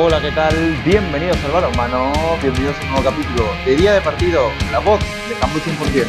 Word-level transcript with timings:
Hola, 0.00 0.20
¿qué 0.20 0.30
tal? 0.30 0.54
Bienvenidos 0.84 1.36
al 1.44 1.50
Balonmano, 1.50 2.12
bienvenidos 2.40 2.76
a 2.76 2.82
un 2.82 2.90
nuevo 2.90 3.10
capítulo 3.10 3.48
de 3.66 3.74
Día 3.74 3.94
de 3.94 4.00
Partido, 4.00 4.42
la 4.70 4.78
voz 4.78 5.00
de 5.28 5.34
Campo 5.40 5.58
100%. 5.58 6.06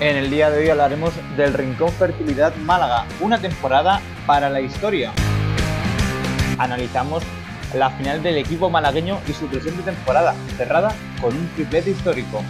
En 0.00 0.16
el 0.16 0.30
día 0.30 0.48
de 0.52 0.60
hoy 0.60 0.68
hablaremos 0.68 1.12
del 1.36 1.54
Rincón 1.54 1.90
Fertilidad 1.90 2.54
Málaga, 2.54 3.06
una 3.18 3.40
temporada 3.40 4.00
para 4.24 4.48
la 4.48 4.60
historia. 4.60 5.10
Analizamos 6.58 7.24
la 7.74 7.90
final 7.90 8.22
del 8.22 8.36
equipo 8.36 8.70
malagueño 8.70 9.18
y 9.26 9.32
su 9.32 9.48
presente 9.48 9.82
temporada, 9.82 10.36
cerrada 10.56 10.94
con 11.20 11.34
un 11.34 11.48
triplete 11.56 11.90
histórico. 11.90 12.44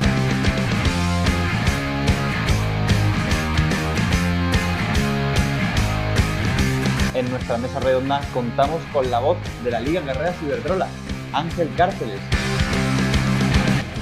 En 7.22 7.30
nuestra 7.30 7.56
mesa 7.56 7.78
redonda 7.78 8.20
contamos 8.34 8.82
con 8.92 9.08
la 9.08 9.20
voz 9.20 9.38
de 9.62 9.70
la 9.70 9.78
Liga 9.78 10.00
Guerrera 10.00 10.32
Ciberdrola, 10.32 10.88
Ángel 11.32 11.70
Cárceles. 11.76 12.18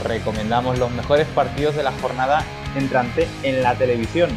Recomendamos 0.03 0.79
los 0.79 0.91
mejores 0.93 1.27
partidos 1.29 1.77
de 1.77 1.83
la 1.83 1.93
jornada 2.01 2.43
entrante 2.75 3.29
en 3.43 3.63
la 3.63 3.75
televisión. 3.75 4.31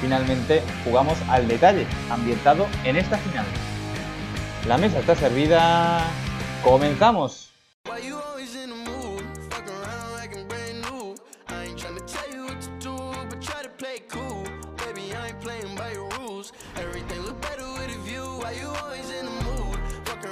Finalmente 0.00 0.60
jugamos 0.82 1.16
al 1.28 1.46
detalle, 1.46 1.86
ambientado 2.10 2.66
en 2.82 2.96
esta 2.96 3.16
final. 3.18 3.46
La 4.66 4.76
mesa 4.76 4.98
está 4.98 5.14
servida. 5.14 6.00
¡Comenzamos! 6.64 7.50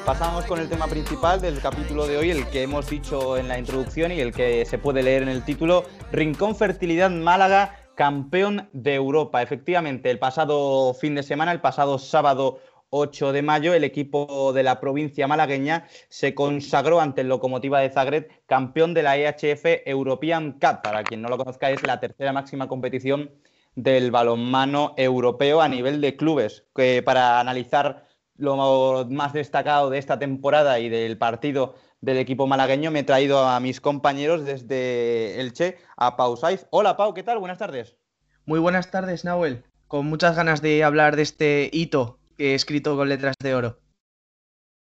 Pasamos 0.06 0.44
con 0.44 0.60
el 0.60 0.68
tema 0.68 0.86
principal 0.86 1.40
del 1.40 1.60
capítulo 1.60 2.06
de 2.06 2.16
hoy, 2.16 2.30
el 2.30 2.46
que 2.46 2.62
hemos 2.62 2.88
dicho 2.88 3.36
en 3.36 3.48
la 3.48 3.58
introducción 3.58 4.12
y 4.12 4.20
el 4.20 4.32
que 4.32 4.64
se 4.64 4.78
puede 4.78 5.02
leer 5.02 5.22
en 5.22 5.28
el 5.28 5.44
título, 5.44 5.84
Rincón 6.12 6.54
Fertilidad 6.54 7.10
Málaga, 7.10 7.74
campeón 7.96 8.68
de 8.72 8.94
Europa. 8.94 9.42
Efectivamente, 9.42 10.08
el 10.10 10.20
pasado 10.20 10.94
fin 10.94 11.16
de 11.16 11.24
semana, 11.24 11.50
el 11.50 11.60
pasado 11.60 11.98
sábado 11.98 12.60
8 12.90 13.32
de 13.32 13.42
mayo, 13.42 13.74
el 13.74 13.82
equipo 13.82 14.52
de 14.52 14.62
la 14.62 14.78
provincia 14.78 15.26
malagueña 15.26 15.88
se 16.08 16.36
consagró 16.36 17.00
ante 17.00 17.22
el 17.22 17.28
Locomotiva 17.28 17.80
de 17.80 17.90
Zagreb 17.90 18.28
campeón 18.46 18.94
de 18.94 19.02
la 19.02 19.16
EHF 19.16 19.82
European 19.86 20.52
Cup. 20.52 20.82
Para 20.84 21.02
quien 21.02 21.20
no 21.20 21.28
lo 21.28 21.36
conozca, 21.36 21.70
es 21.70 21.82
la 21.82 21.98
tercera 21.98 22.32
máxima 22.32 22.68
competición 22.68 23.32
del 23.74 24.12
balonmano 24.12 24.94
europeo 24.96 25.60
a 25.60 25.68
nivel 25.68 26.00
de 26.00 26.16
clubes. 26.16 26.64
Que 26.74 27.02
para 27.02 27.40
analizar 27.40 28.05
lo 28.38 29.06
más 29.10 29.32
destacado 29.32 29.90
de 29.90 29.98
esta 29.98 30.18
temporada 30.18 30.78
y 30.78 30.88
del 30.88 31.18
partido 31.18 31.74
del 32.00 32.18
equipo 32.18 32.46
malagueño, 32.46 32.90
me 32.90 33.00
he 33.00 33.04
traído 33.04 33.46
a 33.46 33.58
mis 33.60 33.80
compañeros 33.80 34.44
desde 34.44 35.40
Elche, 35.40 35.78
a 35.96 36.16
Pau 36.16 36.36
Saiz. 36.36 36.66
Hola 36.70 36.96
Pau, 36.96 37.14
¿qué 37.14 37.22
tal? 37.22 37.38
Buenas 37.38 37.58
tardes. 37.58 37.96
Muy 38.44 38.60
buenas 38.60 38.90
tardes, 38.90 39.24
Nahuel. 39.24 39.64
Con 39.88 40.06
muchas 40.06 40.36
ganas 40.36 40.62
de 40.62 40.84
hablar 40.84 41.16
de 41.16 41.22
este 41.22 41.70
hito 41.72 42.18
que 42.36 42.52
he 42.52 42.54
escrito 42.54 42.96
con 42.96 43.08
letras 43.08 43.34
de 43.42 43.54
oro. 43.54 43.80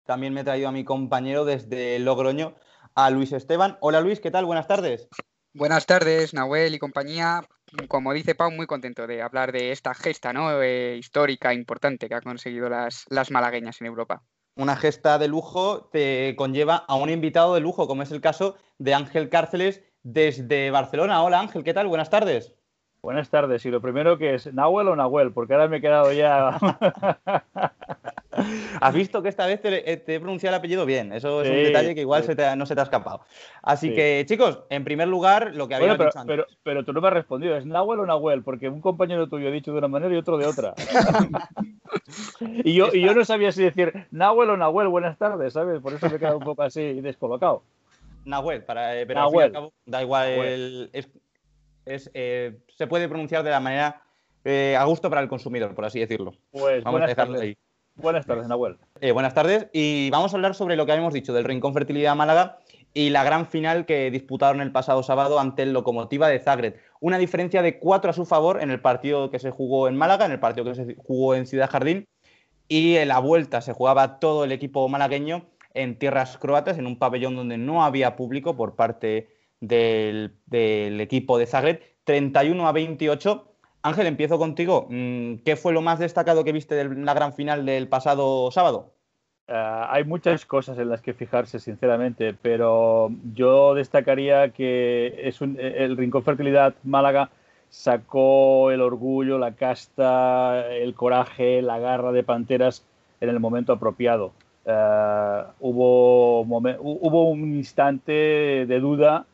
También 0.05 0.33
me 0.33 0.41
he 0.41 0.43
traído 0.43 0.67
a 0.67 0.71
mi 0.71 0.83
compañero 0.83 1.45
desde 1.45 1.99
Logroño, 1.99 2.55
a 2.95 3.09
Luis 3.09 3.31
Esteban. 3.31 3.77
Hola 3.81 4.01
Luis, 4.01 4.19
¿qué 4.19 4.31
tal? 4.31 4.45
Buenas 4.45 4.67
tardes. 4.67 5.07
Buenas 5.53 5.85
tardes, 5.85 6.33
Nahuel 6.33 6.75
y 6.75 6.79
compañía 6.79 7.47
como 7.87 8.13
dice 8.13 8.35
Pau, 8.35 8.51
muy 8.51 8.67
contento 8.67 9.07
de 9.07 9.21
hablar 9.21 9.51
de 9.51 9.71
esta 9.71 9.93
gesta 9.93 10.33
¿no? 10.33 10.61
Eh, 10.61 10.97
histórica, 10.97 11.53
importante 11.53 12.07
que 12.07 12.15
ha 12.15 12.21
conseguido 12.21 12.69
las, 12.69 13.05
las 13.09 13.31
malagueñas 13.31 13.81
en 13.81 13.87
Europa. 13.87 14.23
Una 14.55 14.75
gesta 14.75 15.17
de 15.17 15.27
lujo 15.27 15.89
te 15.91 16.33
conlleva 16.37 16.77
a 16.87 16.95
un 16.95 17.09
invitado 17.09 17.53
de 17.53 17.59
lujo, 17.59 17.87
como 17.87 18.03
es 18.03 18.11
el 18.11 18.21
caso 18.21 18.55
de 18.77 18.93
Ángel 18.93 19.29
Cárceles 19.29 19.83
desde 20.03 20.71
Barcelona. 20.71 21.23
Hola 21.23 21.41
Ángel, 21.41 21.63
¿qué 21.63 21.73
tal? 21.73 21.87
Buenas 21.87 22.09
tardes. 22.09 22.53
Buenas 23.01 23.29
tardes. 23.29 23.65
Y 23.65 23.69
lo 23.69 23.81
primero 23.81 24.17
que 24.17 24.35
es, 24.35 24.51
¿Nahuel 24.53 24.87
o 24.87 24.95
Nahuel? 24.95 25.31
Porque 25.31 25.53
ahora 25.53 25.67
me 25.67 25.77
he 25.77 25.81
quedado 25.81 26.11
ya... 26.11 26.57
Has 28.81 28.93
visto 28.93 29.21
que 29.21 29.29
esta 29.29 29.45
vez 29.45 29.61
te, 29.61 29.91
he 29.91 30.19
pronunciado 30.19 30.55
el 30.55 30.59
apellido 30.59 30.85
bien. 30.85 31.13
Eso 31.13 31.41
es 31.41 31.49
un 31.49 31.55
detalle 31.55 31.95
que 31.95 32.01
igual 32.01 32.23
no 32.57 32.65
se 32.65 32.75
te 32.75 32.81
ha 32.81 32.83
escapado. 32.83 33.21
Así 33.61 33.93
que, 33.93 34.25
chicos, 34.27 34.61
en 34.69 34.83
primer 34.83 35.07
lugar, 35.07 35.55
lo 35.55 35.67
que 35.67 35.75
había 35.75 35.91
pero, 35.93 36.05
dicho 36.05 36.19
antes. 36.19 36.45
Pero, 36.63 36.85
tú 36.85 36.93
no 36.93 37.01
me 37.01 37.07
has 37.07 37.13
respondido. 37.13 37.55
¿Es 37.55 37.65
Nahuel 37.65 37.99
o 37.99 38.05
Nahuel? 38.05 38.43
Porque 38.43 38.69
un 38.69 38.81
compañero 38.81 39.27
tuyo 39.27 39.47
ha 39.47 39.51
dicho 39.51 39.71
de 39.71 39.77
una 39.77 39.87
manera 39.87 40.13
y 40.13 40.17
otro 40.17 40.37
de 40.37 40.45
otra. 40.45 40.73
y, 42.63 42.73
yo, 42.73 42.89
y 42.93 43.01
yo 43.01 43.13
no 43.13 43.25
sabía 43.25 43.51
si 43.51 43.63
decir 43.63 44.07
Nahuel 44.11 44.49
o 44.51 44.57
Nahuel, 44.57 44.87
buenas 44.87 45.17
tardes, 45.17 45.53
¿sabes? 45.53 45.81
Por 45.81 45.93
eso 45.93 46.09
me 46.09 46.15
he 46.15 46.19
quedado 46.19 46.37
un 46.37 46.43
poco 46.43 46.63
así 46.63 47.01
descolocado. 47.01 47.63
Nahuel, 48.25 48.63
para, 48.63 48.99
eh, 48.99 49.05
pero 49.05 49.21
al 49.21 49.29
fin 49.29 49.39
y 49.39 49.43
al 49.43 49.51
cabo, 49.51 49.73
da 49.85 50.01
igual. 50.01 50.89
es, 50.93 52.11
eh, 52.13 52.57
se 52.75 52.87
puede 52.87 53.07
pronunciar 53.07 53.43
de 53.43 53.51
la 53.51 53.59
manera 53.59 54.01
eh, 54.43 54.75
a 54.77 54.83
gusto 54.85 55.09
para 55.09 55.21
el 55.21 55.27
consumidor, 55.27 55.73
por 55.73 55.85
así 55.85 55.99
decirlo. 55.99 56.33
Pues 56.51 56.83
Vamos 56.83 57.01
a 57.01 57.07
dejarlo 57.07 57.39
ahí. 57.39 57.57
Buenas 57.95 58.25
tardes, 58.25 58.47
Nahuel. 58.47 58.77
Eh, 58.99 59.13
buenas 59.13 59.33
tardes. 59.33 59.67
Y 59.71 60.09
vamos 60.09 60.33
a 60.33 60.37
hablar 60.37 60.53
sobre 60.53 60.75
lo 60.75 60.85
que 60.85 60.91
habíamos 60.91 61.13
dicho 61.13 61.33
del 61.33 61.45
Rincón 61.45 61.73
Fertilidad 61.73 62.15
Málaga 62.15 62.59
y 62.93 63.09
la 63.09 63.23
gran 63.23 63.47
final 63.47 63.85
que 63.85 64.11
disputaron 64.11 64.61
el 64.61 64.71
pasado 64.71 65.01
sábado 65.01 65.39
ante 65.39 65.63
el 65.63 65.71
Locomotiva 65.71 66.27
de 66.27 66.39
Zagreb. 66.39 66.77
Una 66.99 67.17
diferencia 67.17 67.61
de 67.61 67.79
cuatro 67.79 68.11
a 68.11 68.13
su 68.13 68.25
favor 68.25 68.61
en 68.61 68.69
el 68.69 68.81
partido 68.81 69.31
que 69.31 69.39
se 69.39 69.49
jugó 69.49 69.87
en 69.87 69.95
Málaga, 69.95 70.25
en 70.25 70.33
el 70.33 70.39
partido 70.39 70.65
que 70.65 70.75
se 70.75 70.95
jugó 70.95 71.35
en 71.35 71.45
Ciudad 71.45 71.69
Jardín. 71.69 72.05
Y 72.67 72.95
en 72.95 73.07
la 73.07 73.19
vuelta 73.19 73.61
se 73.61 73.73
jugaba 73.73 74.19
todo 74.19 74.43
el 74.43 74.51
equipo 74.51 74.87
malagueño 74.89 75.45
en 75.73 75.97
tierras 75.97 76.37
croatas, 76.37 76.77
en 76.77 76.87
un 76.87 76.99
pabellón 76.99 77.35
donde 77.35 77.57
no 77.57 77.85
había 77.85 78.15
público 78.17 78.57
por 78.57 78.75
parte 78.75 79.29
del, 79.61 80.35
del 80.45 80.99
equipo 80.99 81.37
de 81.37 81.45
Zagreb. 81.45 81.81
31 82.03 82.67
a 82.67 82.71
28 82.71 83.54
Ángel, 83.85 84.07
empiezo 84.07 84.39
contigo. 84.39 84.87
Mm, 84.89 85.35
¿Qué 85.45 85.55
fue 85.55 85.71
lo 85.71 85.83
más 85.83 85.99
destacado 85.99 86.43
que 86.43 86.51
viste 86.51 86.73
de 86.73 86.85
la 86.85 87.13
gran 87.13 87.33
final 87.33 87.67
del 87.67 87.87
pasado 87.87 88.49
sábado? 88.49 88.89
Ah, 89.47 89.89
hay 89.91 90.03
muchas 90.03 90.43
cosas 90.47 90.79
en 90.79 90.89
las 90.89 91.01
que 91.01 91.13
fijarse, 91.13 91.59
sinceramente, 91.59 92.33
pero 92.41 93.11
yo 93.35 93.75
destacaría 93.75 94.49
que 94.49 95.13
es 95.21 95.39
el 95.39 95.97
Rincón 95.97 96.23
Fertilidad 96.23 96.73
Málaga 96.83 97.29
sacó 97.69 98.71
el 98.71 98.81
orgullo, 98.81 99.37
la 99.37 99.51
casta, 99.51 100.67
el 100.71 100.95
coraje, 100.95 101.61
la 101.61 101.77
garra 101.77 102.11
de 102.11 102.23
Panteras 102.23 102.83
en 103.21 103.29
el 103.29 103.39
momento 103.39 103.71
apropiado. 103.71 104.31
Ah, 104.65 105.51
hubo, 105.59 106.41
hubo 106.41 107.29
un 107.29 107.53
instante 107.53 108.65
de 108.65 108.79
duda 108.79 109.27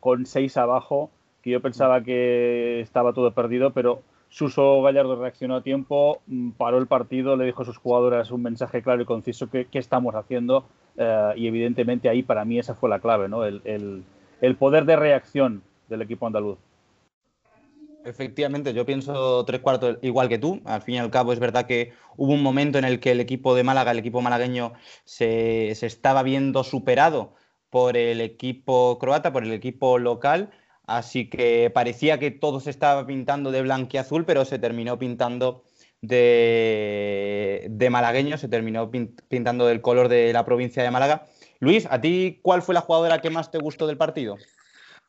con 0.00 0.24
seis 0.24 0.56
abajo 0.56 1.10
yo 1.50 1.60
pensaba 1.60 2.02
que 2.02 2.80
estaba 2.80 3.12
todo 3.12 3.32
perdido, 3.32 3.72
pero 3.72 4.02
Suso 4.28 4.82
Gallardo 4.82 5.16
reaccionó 5.16 5.56
a 5.56 5.62
tiempo, 5.62 6.20
mm, 6.26 6.50
paró 6.52 6.78
el 6.78 6.86
partido, 6.86 7.36
le 7.36 7.46
dijo 7.46 7.62
a 7.62 7.64
sus 7.64 7.78
jugadoras 7.78 8.30
un 8.30 8.42
mensaje 8.42 8.82
claro 8.82 9.02
y 9.02 9.04
conciso 9.04 9.48
que 9.48 9.66
qué 9.66 9.78
estamos 9.78 10.14
haciendo 10.14 10.66
eh, 10.96 11.32
y 11.36 11.46
evidentemente 11.46 12.08
ahí 12.08 12.22
para 12.22 12.44
mí 12.44 12.58
esa 12.58 12.74
fue 12.74 12.90
la 12.90 13.00
clave, 13.00 13.28
¿no? 13.28 13.44
El, 13.44 14.04
poder 14.58 14.84
de 14.84 14.96
reacción 14.96 15.62
del 15.88 16.02
equipo 16.02 16.26
andaluz. 16.26 16.58
Efectivamente, 18.04 18.72
yo 18.72 18.86
pienso 18.86 19.44
tres 19.44 19.60
cuartos 19.60 19.98
igual 20.02 20.28
que 20.28 20.38
tú. 20.38 20.60
Al 20.64 20.82
fin 20.82 20.96
y 20.96 20.98
al 20.98 21.10
cabo 21.10 21.32
es 21.32 21.40
verdad 21.40 21.66
que 21.66 21.92
hubo 22.16 22.32
un 22.32 22.42
momento 22.42 22.78
en 22.78 22.84
el 22.84 23.00
que 23.00 23.12
el 23.12 23.20
equipo 23.20 23.54
de 23.54 23.64
Málaga, 23.64 23.90
el 23.90 23.98
equipo 23.98 24.20
malagueño, 24.20 24.74
se, 25.04 25.74
se 25.74 25.86
estaba 25.86 26.22
viendo 26.22 26.62
superado 26.62 27.32
por 27.70 27.96
el 27.96 28.20
equipo 28.20 28.98
croata, 29.00 29.32
por 29.32 29.42
el 29.42 29.52
equipo 29.52 29.98
local 29.98 30.50
Así 30.86 31.28
que 31.28 31.70
parecía 31.70 32.18
que 32.18 32.30
todo 32.30 32.60
se 32.60 32.70
estaba 32.70 33.06
pintando 33.06 33.50
de 33.50 33.62
blanquiazul, 33.62 34.24
pero 34.24 34.44
se 34.44 34.58
terminó 34.58 34.98
pintando 34.98 35.64
de, 36.00 37.66
de 37.68 37.90
malagueño, 37.90 38.38
se 38.38 38.48
terminó 38.48 38.90
pintando 38.90 39.66
del 39.66 39.80
color 39.80 40.08
de 40.08 40.32
la 40.32 40.44
provincia 40.44 40.82
de 40.82 40.90
Málaga. 40.90 41.26
Luis, 41.58 41.88
¿a 41.90 42.00
ti 42.00 42.38
cuál 42.42 42.62
fue 42.62 42.74
la 42.74 42.82
jugadora 42.82 43.20
que 43.20 43.30
más 43.30 43.50
te 43.50 43.58
gustó 43.58 43.86
del 43.86 43.96
partido? 43.96 44.36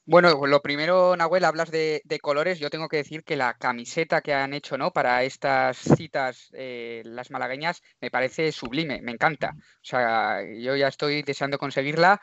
Bueno, 0.09 0.47
lo 0.47 0.61
primero, 0.61 1.17
Nahuel, 1.17 1.43
hablas 1.43 1.69
de, 1.69 2.01
colores. 2.21 2.59
Yo 2.59 2.69
tengo 2.69 2.87
que 2.87 2.95
decir 2.95 3.25
que 3.25 3.35
la 3.35 3.55
camiseta 3.55 4.21
que 4.21 4.33
han 4.33 4.53
hecho 4.53 4.77
¿no? 4.77 4.91
para 4.91 5.23
estas 5.23 5.77
citas, 5.79 6.49
eh, 6.53 7.01
las 7.03 7.29
malagueñas, 7.29 7.83
me 7.99 8.09
parece 8.09 8.53
sublime, 8.53 9.01
me 9.01 9.11
encanta. 9.11 9.55
O 9.57 9.83
sea, 9.83 10.39
yo 10.43 10.77
ya 10.77 10.87
estoy 10.87 11.23
deseando 11.23 11.57
conseguirla. 11.57 12.21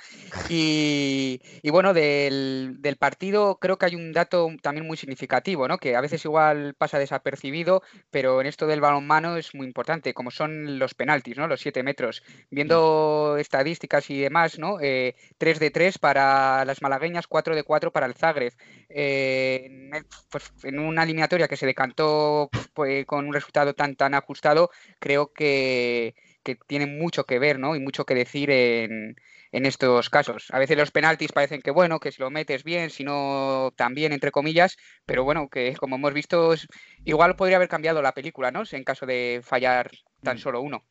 Y, 0.49 1.39
bueno, 1.71 1.93
del, 1.93 2.79
partido 2.99 3.59
creo 3.61 3.77
que 3.77 3.85
hay 3.85 3.97
un 3.97 4.13
dato 4.13 4.49
también 4.63 4.87
muy 4.87 4.97
significativo, 4.97 5.69
¿no? 5.69 5.77
que 5.77 5.95
a 5.95 6.01
veces 6.01 6.25
igual 6.25 6.75
pasa 6.79 6.99
desapercibido, 6.99 7.83
pero 8.11 8.41
en 8.41 8.47
esto 8.47 8.67
del 8.67 8.81
balonmano 8.81 9.37
es 9.37 9.55
muy 9.55 9.67
importante, 9.67 10.15
como 10.15 10.31
son 10.31 10.79
los 10.79 10.95
penaltis, 10.95 11.37
¿no? 11.37 11.49
los 11.49 11.61
siete 11.61 11.83
metros. 11.83 12.23
Viendo 12.51 13.37
estadísticas 13.39 14.09
y 14.09 14.21
demás, 14.21 14.59
¿no? 14.59 14.81
Eh, 14.81 15.17
3 15.37 15.59
de 15.59 15.71
3 15.71 15.99
para 15.99 16.65
las 16.65 16.81
malagueñas, 16.81 17.27
4 17.27 17.55
de 17.55 17.63
4 17.63 17.74
4 17.75 17.91
para 17.91 18.07
el 18.07 18.15
Zagreb. 18.15 18.53
Eh, 18.89 19.69
pues, 20.31 20.53
en 20.63 20.79
una 20.79 21.03
eliminatoria 21.03 21.49
que 21.49 21.57
se 21.57 21.67
decantó 21.67 22.49
pues, 22.73 23.05
con 23.05 23.27
un 23.27 23.35
resultado 23.35 23.75
tan, 23.75 23.97
tan 23.97 24.15
ajustado, 24.15 24.71
creo 25.01 25.33
que, 25.33 26.15
que 26.45 26.55
tiene 26.69 26.87
mucho 26.87 27.25
que 27.25 27.41
ver 27.41 27.59
¿no? 27.59 27.75
y 27.75 27.81
mucho 27.81 28.05
que 28.05 28.15
decir 28.15 28.53
en, 28.53 29.17
en 29.51 29.67
estos 29.67 30.09
casos. 30.09 30.47
A 30.53 30.61
veces 30.61 30.77
los 30.77 30.93
penaltis 30.93 31.33
parecen 31.33 31.63
que 31.63 31.73
bueno, 31.73 31.99
que 31.99 32.13
si 32.13 32.23
lo 32.23 32.31
metes 32.31 32.63
bien, 32.63 32.91
si 32.91 33.03
no 33.03 33.73
también, 33.77 34.13
entre 34.13 34.31
comillas, 34.31 34.77
pero 35.05 35.25
bueno, 35.25 35.49
que 35.49 35.75
como 35.75 35.97
hemos 35.97 36.15
visto, 36.15 36.55
igual 37.05 37.35
podría 37.35 37.57
haber 37.57 37.69
cambiado 37.69 38.03
la 38.03 38.15
película, 38.15 38.53
¿no? 38.53 38.63
En 38.71 38.85
caso 38.85 39.05
de 39.05 39.41
fallar 39.43 39.91
tan 40.23 40.37
mm. 40.37 40.41
solo 40.41 40.61
uno. 40.61 40.85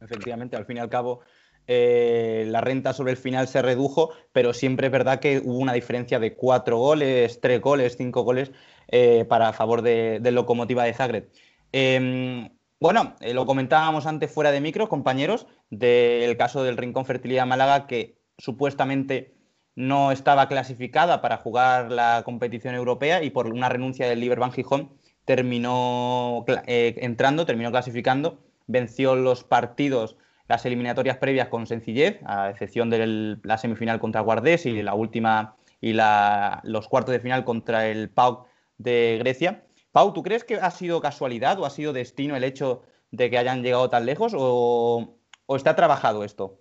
Efectivamente, 0.00 0.56
al 0.56 0.64
fin 0.64 0.78
y 0.78 0.80
al 0.80 0.88
cabo, 0.88 1.20
eh, 1.70 2.46
la 2.48 2.62
renta 2.62 2.94
sobre 2.94 3.12
el 3.12 3.18
final 3.18 3.46
se 3.46 3.60
redujo, 3.60 4.10
pero 4.32 4.54
siempre 4.54 4.86
es 4.86 4.92
verdad 4.92 5.20
que 5.20 5.42
hubo 5.44 5.58
una 5.58 5.74
diferencia 5.74 6.18
de 6.18 6.34
cuatro 6.34 6.78
goles, 6.78 7.40
tres 7.42 7.60
goles, 7.60 7.96
cinco 7.98 8.22
goles 8.22 8.52
eh, 8.88 9.26
para 9.28 9.52
favor 9.52 9.82
de, 9.82 10.18
Locomotiva 10.32 10.84
de 10.84 10.94
Zagreb. 10.94 11.28
Em, 11.72 12.48
bueno, 12.80 13.16
eh, 13.20 13.34
lo 13.34 13.44
comentábamos 13.44 14.06
antes 14.06 14.32
fuera 14.32 14.50
de 14.50 14.62
micro, 14.62 14.88
compañeros, 14.88 15.46
del 15.68 16.38
caso 16.38 16.64
del 16.64 16.78
Rincón 16.78 17.04
Fertilidad 17.04 17.46
Málaga, 17.46 17.86
que 17.86 18.16
supuestamente 18.38 19.34
no 19.74 20.10
estaba 20.10 20.48
clasificada 20.48 21.20
para 21.20 21.36
jugar 21.36 21.92
la 21.92 22.22
competición 22.24 22.76
europea 22.76 23.22
y 23.22 23.30
por 23.30 23.46
una 23.46 23.68
renuncia 23.68 24.08
del 24.08 24.20
Liverpool 24.20 24.52
Gijón 24.52 24.98
terminó 25.26 26.46
entrando, 26.66 27.44
terminó 27.44 27.70
clasificando, 27.70 28.40
venció 28.66 29.14
los 29.16 29.44
partidos, 29.44 30.16
las 30.48 30.64
eliminatorias 30.64 31.18
previas 31.18 31.48
con 31.48 31.66
sencillez, 31.66 32.18
a 32.24 32.50
excepción 32.50 32.90
de 32.90 33.38
la 33.42 33.58
semifinal 33.58 34.00
contra 34.00 34.22
Guardés 34.22 34.66
y 34.66 34.82
la 34.82 34.94
última 34.94 35.56
y 35.80 35.92
los 35.92 36.88
cuartos 36.88 37.12
de 37.12 37.20
final 37.20 37.44
contra 37.44 37.86
el 37.86 38.10
PAOK 38.10 38.48
de 38.78 39.16
Grecia. 39.20 39.64
Pau, 39.92 40.12
¿tú 40.12 40.22
crees 40.22 40.44
que 40.44 40.56
ha 40.56 40.70
sido 40.70 41.00
casualidad 41.00 41.58
o 41.58 41.66
ha 41.66 41.70
sido 41.70 41.92
destino 41.92 42.36
el 42.36 42.44
hecho 42.44 42.82
de 43.10 43.30
que 43.30 43.38
hayan 43.38 43.62
llegado 43.62 43.88
tan 43.90 44.06
lejos 44.06 44.32
o, 44.36 45.16
está 45.48 45.76
trabajado 45.76 46.24
esto? 46.24 46.60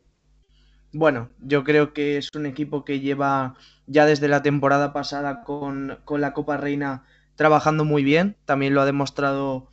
Bueno, 0.94 1.30
yo 1.40 1.64
creo 1.64 1.94
que 1.94 2.18
es 2.18 2.30
un 2.34 2.46
equipo 2.46 2.86
que 2.86 3.00
lleva 3.00 3.56
ya 3.86 4.06
desde 4.06 4.28
la 4.28 4.42
temporada 4.42 4.94
pasada 4.94 5.44
con, 5.44 6.00
con 6.06 6.22
la 6.22 6.34
Copa 6.34 6.58
Reina 6.58 7.04
trabajando 7.36 7.84
muy 7.84 8.04
bien. 8.04 8.38
También 8.46 8.74
lo 8.74 8.82
ha 8.82 8.86
demostrado 8.86 9.68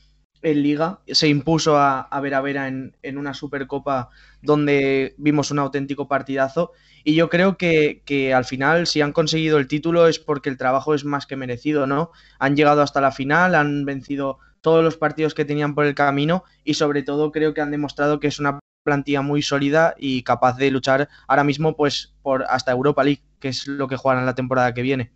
en 0.44 0.62
liga. 0.62 1.00
Se 1.08 1.26
impuso 1.26 1.76
a, 1.76 2.02
a 2.02 2.20
Vera 2.20 2.40
Vera 2.40 2.68
en, 2.68 3.18
una 3.18 3.34
Supercopa 3.34 4.10
donde 4.42 5.14
vimos 5.16 5.50
un 5.50 5.58
auténtico 5.58 6.06
partidazo. 6.06 6.72
Y 7.02 7.14
yo 7.14 7.28
creo 7.28 7.56
que, 7.56 8.32
al 8.34 8.44
final, 8.44 8.86
si 8.86 9.00
han 9.00 9.12
conseguido 9.12 9.58
el 9.58 9.66
título, 9.66 10.06
es 10.06 10.18
porque 10.18 10.50
el 10.50 10.58
trabajo 10.58 10.94
es 10.94 11.04
más 11.04 11.26
que 11.26 11.36
merecido, 11.36 11.86
¿no? 11.86 12.12
Han 12.38 12.56
llegado 12.56 12.82
hasta 12.82 13.00
la 13.00 13.12
final, 13.12 13.54
han 13.54 13.84
vencido 13.84 14.38
todos 14.60 14.84
los 14.84 14.96
partidos 14.96 15.34
que 15.34 15.44
tenían 15.44 15.74
por 15.74 15.84
el 15.84 15.94
camino 15.94 16.44
y 16.62 16.74
sobre 16.74 17.02
todo 17.02 17.32
creo 17.32 17.52
que 17.52 17.60
han 17.60 17.70
demostrado 17.70 18.20
que 18.20 18.28
es 18.28 18.38
una 18.38 18.60
plantilla 18.82 19.20
muy 19.20 19.42
sólida 19.42 19.94
y 19.98 20.22
capaz 20.22 20.56
de 20.56 20.70
luchar 20.70 21.08
ahora 21.28 21.44
mismo 21.44 21.76
pues 21.76 22.14
por 22.22 22.44
hasta 22.44 22.72
Europa 22.72 23.04
League, 23.04 23.22
que 23.40 23.48
es 23.48 23.66
lo 23.66 23.88
que 23.88 23.96
juegan 23.96 24.24
la 24.24 24.34
temporada 24.34 24.72
que 24.72 24.82
viene. 24.82 25.12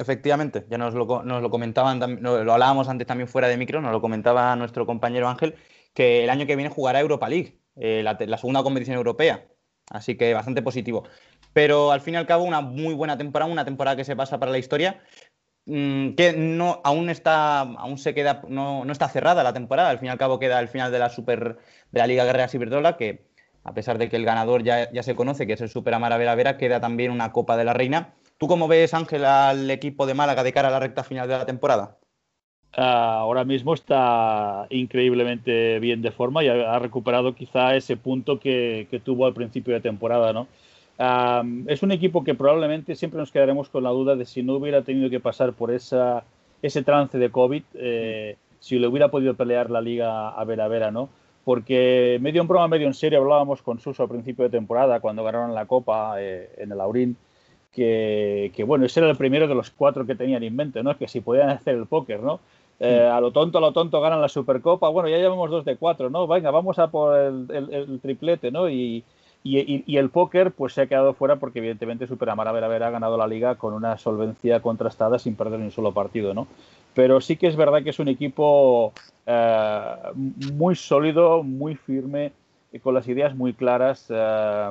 Efectivamente, 0.00 0.64
ya 0.70 0.78
nos 0.78 0.94
lo, 0.94 1.22
nos 1.22 1.42
lo 1.42 1.50
comentaban, 1.50 2.22
lo 2.22 2.52
hablábamos 2.52 2.88
antes 2.88 3.06
también 3.06 3.28
fuera 3.28 3.48
de 3.48 3.58
micro, 3.58 3.82
nos 3.82 3.92
lo 3.92 4.00
comentaba 4.00 4.56
nuestro 4.56 4.86
compañero 4.86 5.28
Ángel, 5.28 5.56
que 5.92 6.24
el 6.24 6.30
año 6.30 6.46
que 6.46 6.56
viene 6.56 6.70
jugará 6.70 7.00
Europa 7.00 7.28
League, 7.28 7.60
eh, 7.76 8.02
la, 8.02 8.38
segunda 8.38 8.62
competición 8.62 8.96
europea. 8.96 9.46
Así 9.90 10.16
que 10.16 10.32
bastante 10.32 10.62
positivo. 10.62 11.04
Pero 11.52 11.92
al 11.92 12.00
fin 12.00 12.14
y 12.14 12.16
al 12.16 12.26
cabo, 12.26 12.44
una 12.44 12.62
muy 12.62 12.94
buena 12.94 13.18
temporada, 13.18 13.52
una 13.52 13.66
temporada 13.66 13.94
que 13.94 14.04
se 14.04 14.16
pasa 14.16 14.38
para 14.38 14.52
la 14.52 14.58
historia, 14.58 15.02
mm, 15.66 16.14
que 16.14 16.32
no, 16.32 16.80
aún 16.82 17.10
está, 17.10 17.60
aún 17.60 17.98
se 17.98 18.14
queda, 18.14 18.42
no, 18.48 18.86
no, 18.86 18.92
está 18.92 19.08
cerrada 19.10 19.42
la 19.42 19.52
temporada. 19.52 19.90
Al 19.90 19.98
fin 19.98 20.06
y 20.06 20.10
al 20.10 20.18
cabo 20.18 20.38
queda 20.38 20.60
el 20.60 20.68
final 20.68 20.90
de 20.92 20.98
la 20.98 21.10
Super, 21.10 21.58
de 21.90 22.00
la 22.00 22.06
Liga 22.06 22.24
Guerrera 22.24 22.48
Ciberdrola, 22.48 22.96
que 22.96 23.28
a 23.64 23.74
pesar 23.74 23.98
de 23.98 24.08
que 24.08 24.16
el 24.16 24.24
ganador 24.24 24.62
ya, 24.62 24.90
ya 24.92 25.02
se 25.02 25.14
conoce, 25.14 25.46
que 25.46 25.52
es 25.54 25.60
el 25.60 25.68
Super 25.68 25.92
Amara 25.92 26.16
Vera 26.16 26.34
Vera, 26.34 26.56
queda 26.56 26.80
también 26.80 27.10
una 27.10 27.32
Copa 27.32 27.58
de 27.58 27.64
la 27.64 27.74
Reina 27.74 28.14
¿Tú 28.40 28.48
cómo 28.48 28.68
ves, 28.68 28.94
Ángel, 28.94 29.26
al 29.26 29.70
equipo 29.70 30.06
de 30.06 30.14
Málaga 30.14 30.42
de 30.42 30.54
cara 30.54 30.68
a 30.68 30.70
la 30.70 30.80
recta 30.80 31.04
final 31.04 31.28
de 31.28 31.36
la 31.36 31.44
temporada? 31.44 31.98
Ah, 32.74 33.18
ahora 33.18 33.44
mismo 33.44 33.74
está 33.74 34.66
increíblemente 34.70 35.78
bien 35.78 36.00
de 36.00 36.10
forma 36.10 36.42
y 36.42 36.48
ha, 36.48 36.78
recuperado 36.78 37.34
quizá 37.34 37.76
ese 37.76 37.98
punto 37.98 38.40
que, 38.40 38.88
tuvo 39.04 39.26
al 39.26 39.34
principio 39.34 39.74
de 39.74 39.82
temporada, 39.82 40.32
¿no? 40.32 40.48
Ah, 40.98 41.42
es 41.66 41.82
un 41.82 41.92
equipo 41.92 42.24
que 42.24 42.34
probablemente 42.34 42.94
siempre 42.94 43.20
nos 43.20 43.30
quedaremos 43.30 43.68
con 43.68 43.82
la 43.82 43.90
duda 43.90 44.16
de 44.16 44.24
si 44.24 44.42
no 44.42 44.54
hubiera 44.54 44.80
tenido 44.80 45.10
que 45.10 45.20
pasar 45.20 45.52
por 45.52 45.70
ese 45.70 46.82
trance 46.82 47.18
de 47.18 47.30
COVID, 47.30 47.62
eh, 47.74 48.36
si 48.58 48.78
le 48.78 48.86
hubiera 48.86 49.10
podido 49.10 49.34
pelear 49.34 49.68
la 49.68 49.82
liga 49.82 50.30
a 50.30 50.44
ver 50.44 50.62
a 50.62 50.68
vera, 50.68 50.90
¿no? 50.90 51.10
Porque 51.44 52.16
medio 52.22 52.40
en 52.40 52.48
broma, 52.48 52.68
medio 52.68 52.86
en 52.86 52.94
serio 52.94 53.18
hablábamos 53.18 53.60
con 53.60 53.80
Suso 53.80 54.02
al 54.02 54.08
principio 54.08 54.44
de 54.44 54.50
temporada, 54.50 55.00
cuando 55.00 55.24
ganaron 55.24 55.54
la 55.54 55.66
Copa 55.66 56.14
eh, 56.18 56.50
en 56.56 56.72
el 56.72 56.80
Aurín, 56.80 57.18
que, 57.72 58.64
bueno, 58.66 58.84
ese 58.86 59.00
era 59.00 59.10
el 59.10 59.16
primero 59.16 59.46
de 59.46 59.54
los 59.54 59.70
cuatro 59.70 60.06
que 60.06 60.14
tenían 60.14 60.42
en 60.42 60.56
mente, 60.56 60.82
¿no? 60.82 60.96
Que 60.96 61.08
si 61.08 61.20
podían 61.20 61.50
hacer 61.50 61.76
el 61.76 61.86
póker, 61.86 62.20
¿no? 62.20 62.40
Eh, 62.80 63.06
a 63.06 63.20
lo 63.20 63.30
tonto, 63.30 63.58
a 63.58 63.60
lo 63.60 63.72
tonto 63.72 64.00
ganan 64.00 64.22
la 64.22 64.28
Supercopa, 64.28 64.88
bueno, 64.88 65.08
ya 65.08 65.18
llevamos 65.18 65.50
dos 65.50 65.64
de 65.64 65.76
cuatro, 65.76 66.08
¿no? 66.08 66.26
Venga, 66.26 66.50
vamos 66.50 66.78
a 66.78 66.88
por 66.88 67.16
el, 67.18 68.00
triplete, 68.00 68.50
¿no? 68.50 68.70
Y, 68.70 69.04
y, 69.44 69.96
el 69.96 70.10
póker 70.10 70.52
pues 70.52 70.74
se 70.74 70.82
ha 70.82 70.86
quedado 70.86 71.14
fuera 71.14 71.36
porque 71.36 71.60
evidentemente 71.60 72.06
Superamara 72.06 72.52
Vera 72.52 72.86
ha 72.86 72.90
ganado 72.90 73.16
la 73.16 73.26
liga 73.26 73.54
con 73.56 73.74
una 73.74 73.98
solvencia 73.98 74.60
contrastada 74.60 75.18
sin 75.18 75.36
perder 75.36 75.60
ni 75.60 75.66
un 75.66 75.72
solo 75.72 75.92
partido, 75.92 76.34
¿no? 76.34 76.46
Pero 76.94 77.20
sí 77.20 77.36
que 77.36 77.46
es 77.46 77.56
verdad 77.56 77.82
que 77.82 77.90
es 77.90 77.98
un 77.98 78.08
equipo 78.08 78.92
eh, 79.26 79.96
muy 80.14 80.74
sólido, 80.74 81.42
muy 81.42 81.76
firme, 81.76 82.32
con 82.82 82.94
las 82.94 83.08
ideas 83.08 83.34
muy 83.34 83.52
claras, 83.52 84.06
eh, 84.08 84.70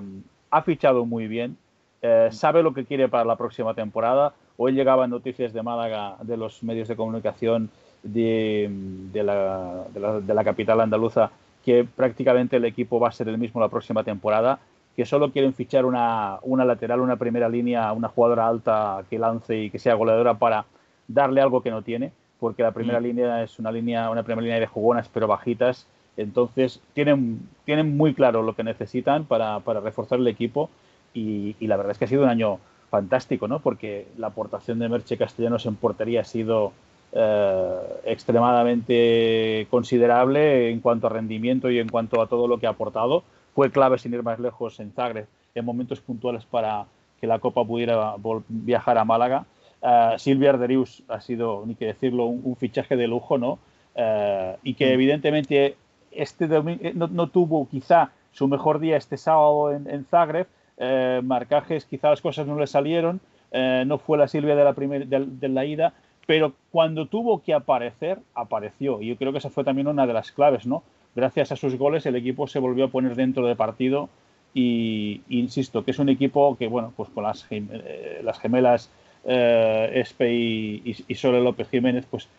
ha 0.51 0.62
fichado 0.63 1.06
muy 1.06 1.28
bien, 1.28 1.57
eh, 2.01 2.30
sabe 2.31 2.63
lo 2.63 2.74
que 2.74 2.86
quiere 2.86 3.10
para 3.10 3.25
la 3.25 3.36
próxima 3.36 3.74
temporada. 3.74 4.34
Hoy 4.57 4.74
llegaban 4.74 5.10
noticias 5.10 5.54
de 5.54 5.63
Málaga, 5.63 6.16
de 6.22 6.38
los 6.38 6.63
medios 6.63 6.88
de 6.88 6.96
comunicación 6.96 7.69
de, 8.04 8.69
la, 9.13 10.44
capital 10.44 10.81
andaluza, 10.81 11.31
que 11.63 11.84
prácticamente 11.84 12.57
el 12.57 12.66
equipo 12.66 13.00
va 13.00 13.10
a 13.10 13.12
ser 13.12 13.28
el 13.28 13.38
mismo 13.38 13.60
la 13.60 13.69
próxima 13.69 14.04
temporada, 14.04 14.60
que 14.96 15.06
solo 15.06 15.31
quieren 15.31 15.54
fichar 15.54 15.86
una, 15.86 16.40
lateral, 16.44 17.01
una 17.01 17.18
primera 17.18 17.50
línea, 17.50 17.91
una 17.91 18.08
jugadora 18.08 18.48
alta 18.48 19.03
que 19.10 19.20
lance 19.20 19.58
y 19.58 19.70
que 19.70 19.79
sea 19.79 19.96
goleadora 19.96 20.36
para 20.36 20.65
darle 21.08 21.41
algo 21.41 21.62
que 21.62 21.72
no 21.72 21.82
tiene, 21.82 22.12
porque 22.39 22.63
la 22.63 22.72
primera 22.72 23.00
mm. 23.00 23.03
línea 23.03 23.44
es 23.44 23.60
una 23.60 23.72
línea, 23.72 24.10
una 24.10 24.24
primera 24.24 24.41
línea 24.41 24.60
de 24.60 24.68
jugonas 24.68 25.10
pero 25.13 25.27
bajitas. 25.27 25.88
Entonces 26.15 26.82
tienen, 26.94 27.48
tienen 27.65 27.96
muy 27.96 28.13
claro 28.13 28.41
lo 28.41 28.56
que 28.56 28.63
necesitan 28.63 29.25
para, 29.25 29.60
para 29.62 29.79
reforzar 29.79 30.20
el 30.20 30.27
equipo 30.27 30.70
y, 31.13 31.56
la 31.60 31.78
verdad 31.78 31.92
es 31.92 31.98
que 31.98 32.06
ha 32.06 32.08
sido 32.08 32.24
un 32.24 32.30
año 32.30 32.60
fantástico, 32.89 33.48
¿no? 33.48 33.60
Porque 33.60 34.08
la 34.18 34.28
aportación 34.28 34.80
de 34.80 34.89
Merche 34.89 35.18
Castellanos 35.18 35.66
en 35.66 35.75
portería 35.75 36.22
ha 36.22 36.25
sido 36.25 36.74
eh, 37.12 37.80
extremadamente 38.06 39.68
considerable 39.70 40.70
en 40.70 40.80
cuanto 40.80 41.08
a 41.08 41.12
rendimiento 41.12 41.70
y 41.70 41.80
en 41.80 41.89
cuanto 41.89 42.22
a 42.22 42.28
todo 42.28 42.48
lo 42.48 42.60
que 42.60 42.68
ha 42.68 42.72
aportado. 42.72 43.24
Fue 43.56 43.72
clave, 43.72 43.98
sin 43.98 44.13
ir 44.13 44.24
más 44.24 44.39
lejos, 44.39 44.80
en 44.80 44.92
Zagreb, 44.92 45.28
en 45.56 45.66
momentos 45.66 46.00
puntuales 46.00 46.46
para 46.46 46.86
que 47.20 47.28
la 47.28 47.39
Copa 47.39 47.66
pudiera 47.66 48.16
viajar 48.48 48.98
a 48.98 49.06
Málaga. 49.06 49.46
Uh, 49.82 50.18
Silvia 50.18 50.50
Arderius 50.51 51.04
ha 51.08 51.22
sido, 51.22 51.63
ni 51.66 51.75
que 51.75 51.86
decirlo, 51.86 52.25
un, 52.25 52.56
fichaje 52.56 52.96
de 52.96 53.08
lujo, 53.08 53.38
¿no? 53.38 53.60
Eh, 53.96 54.58
y 54.63 54.74
que 54.74 54.88
mm. 54.88 54.94
evidentemente 54.94 55.75
este 56.12 56.48
no, 56.48 57.08
no, 57.08 57.28
tuvo 57.28 57.68
quizá 57.68 58.12
su 58.32 58.48
mejor 58.48 58.80
día 58.80 58.98
este 58.98 59.18
sábado 59.18 59.72
en, 59.72 59.89
en 59.89 60.06
Zagreb, 60.06 60.48
eh, 60.81 61.19
marcajes, 61.24 61.83
quizá 61.83 62.09
las 62.09 62.21
cosas 62.21 62.48
no 62.48 62.57
le 62.57 62.65
salieron, 62.65 63.19
eh, 63.51 63.83
no 63.86 63.98
fue 63.98 64.17
la 64.17 64.29
Silvia 64.29 64.55
de 64.55 64.63
la, 64.63 64.74
de, 64.74 65.50
la 65.50 65.65
ida, 65.65 65.93
pero 66.25 66.53
cuando 66.71 67.05
tuvo 67.05 67.43
que 67.43 67.53
aparecer, 67.53 68.19
apareció. 68.33 69.01
Y 69.01 69.07
yo 69.07 69.17
creo 69.17 69.33
que 69.33 69.39
esa 69.39 69.50
fue 69.50 69.65
también 69.65 69.88
una 69.88 70.07
de 70.07 70.13
las 70.13 70.31
claves, 70.31 70.65
¿no? 70.65 70.83
Gracias 71.15 71.51
a 71.51 71.57
sus 71.57 71.75
goles 71.75 72.05
el 72.05 72.15
equipo 72.15 72.48
se 72.48 72.59
volvió 72.59 72.86
a 72.86 72.88
poner 72.88 73.15
dentro 73.15 73.45
del 73.45 73.57
partido 73.57 74.07
y, 74.53 75.21
insisto, 75.27 75.83
que 75.83 75.91
es 75.91 76.00
un 76.00 76.07
equipo 76.07 76.55
que, 76.57 76.67
bueno, 76.67 76.93
pues 76.95 77.09
con 77.09 77.25
las, 77.25 77.45
eh, 77.50 78.21
las 78.24 78.39
gemelas 78.39 78.89
Espe 79.25 80.33
y, 80.33 80.95
y, 81.07 81.15
Sole 81.15 81.41
López 81.41 81.69
Jiménez, 81.69 82.05
pues 82.09 82.29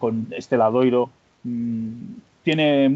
con 0.00 0.26
este 0.32 0.56
Ladoiro, 0.56 1.10
mm, 1.44 2.14
tiene 2.48 2.88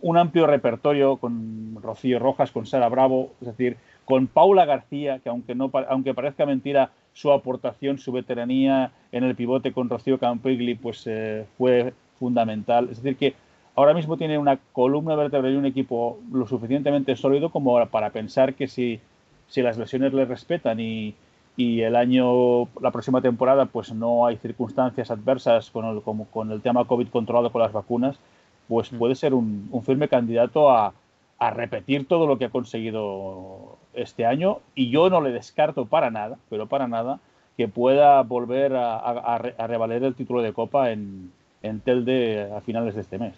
un, 0.00 0.16
amplio 0.16 0.46
repertorio 0.46 1.16
con 1.16 1.76
Rocío 1.82 2.20
Rojas, 2.20 2.52
con 2.52 2.66
Sara 2.66 2.88
Bravo, 2.88 3.32
es 3.40 3.48
decir, 3.48 3.76
con 4.04 4.28
Paula 4.28 4.64
García, 4.64 5.18
que 5.18 5.28
aunque, 5.28 5.56
no, 5.56 5.72
aunque 5.88 6.14
parezca 6.14 6.46
mentira, 6.46 6.92
su 7.12 7.32
aportación, 7.32 7.98
su 7.98 8.12
veteranía 8.12 8.92
en 9.10 9.24
el 9.24 9.34
pivote 9.34 9.72
con 9.72 9.88
Rocío 9.88 10.20
Campigli, 10.20 10.76
pues 10.76 11.02
eh, 11.08 11.46
fue 11.58 11.94
fundamental. 12.20 12.90
Es 12.92 13.02
decir, 13.02 13.16
que 13.16 13.34
ahora 13.74 13.92
mismo 13.92 14.16
tiene 14.16 14.38
una 14.38 14.60
columna 14.72 15.16
vertebral 15.16 15.52
y 15.52 15.56
un 15.56 15.66
equipo 15.66 16.20
lo 16.30 16.46
suficientemente 16.46 17.16
sólido 17.16 17.50
como 17.50 17.84
para 17.86 18.10
pensar 18.10 18.54
que 18.54 18.68
si, 18.68 19.00
si 19.48 19.62
las 19.62 19.78
lesiones 19.78 20.12
le 20.12 20.26
respetan 20.26 20.78
y, 20.78 21.16
y 21.56 21.80
el 21.80 21.96
año, 21.96 22.68
la 22.80 22.92
próxima 22.92 23.20
temporada, 23.20 23.66
pues 23.66 23.92
no 23.92 24.26
hay 24.26 24.36
circunstancias 24.36 25.10
adversas 25.10 25.72
con 25.72 25.86
el, 25.86 26.02
como 26.02 26.26
con 26.26 26.52
el 26.52 26.62
tema 26.62 26.84
COVID 26.84 27.08
controlado 27.08 27.50
con 27.50 27.62
las 27.62 27.72
vacunas, 27.72 28.16
pues 28.72 28.90
mm. 28.90 28.98
puede 28.98 29.14
ser 29.14 29.34
un, 29.34 29.68
firme 29.84 30.08
candidato 30.08 30.70
a, 30.70 30.94
a, 31.38 31.50
repetir 31.50 32.08
todo 32.08 32.26
lo 32.26 32.38
que 32.38 32.46
ha 32.46 32.50
conseguido 32.50 33.76
este 33.92 34.24
año 34.24 34.60
y 34.74 34.88
yo 34.88 35.10
no 35.10 35.20
le 35.20 35.30
descarto 35.30 35.84
para 35.84 36.10
nada, 36.10 36.38
pero 36.48 36.66
para 36.66 36.88
nada, 36.88 37.20
que 37.58 37.68
pueda 37.68 38.22
volver 38.22 38.74
a, 38.74 38.96
a, 38.96 39.36
a 39.36 39.66
revaler 39.66 40.02
el 40.04 40.14
título 40.14 40.40
de 40.40 40.54
Copa 40.54 40.90
en, 40.90 41.30
en 41.60 41.80
Telde 41.80 42.50
a 42.50 42.62
finales 42.62 42.94
de 42.94 43.02
este 43.02 43.18
mes. 43.18 43.34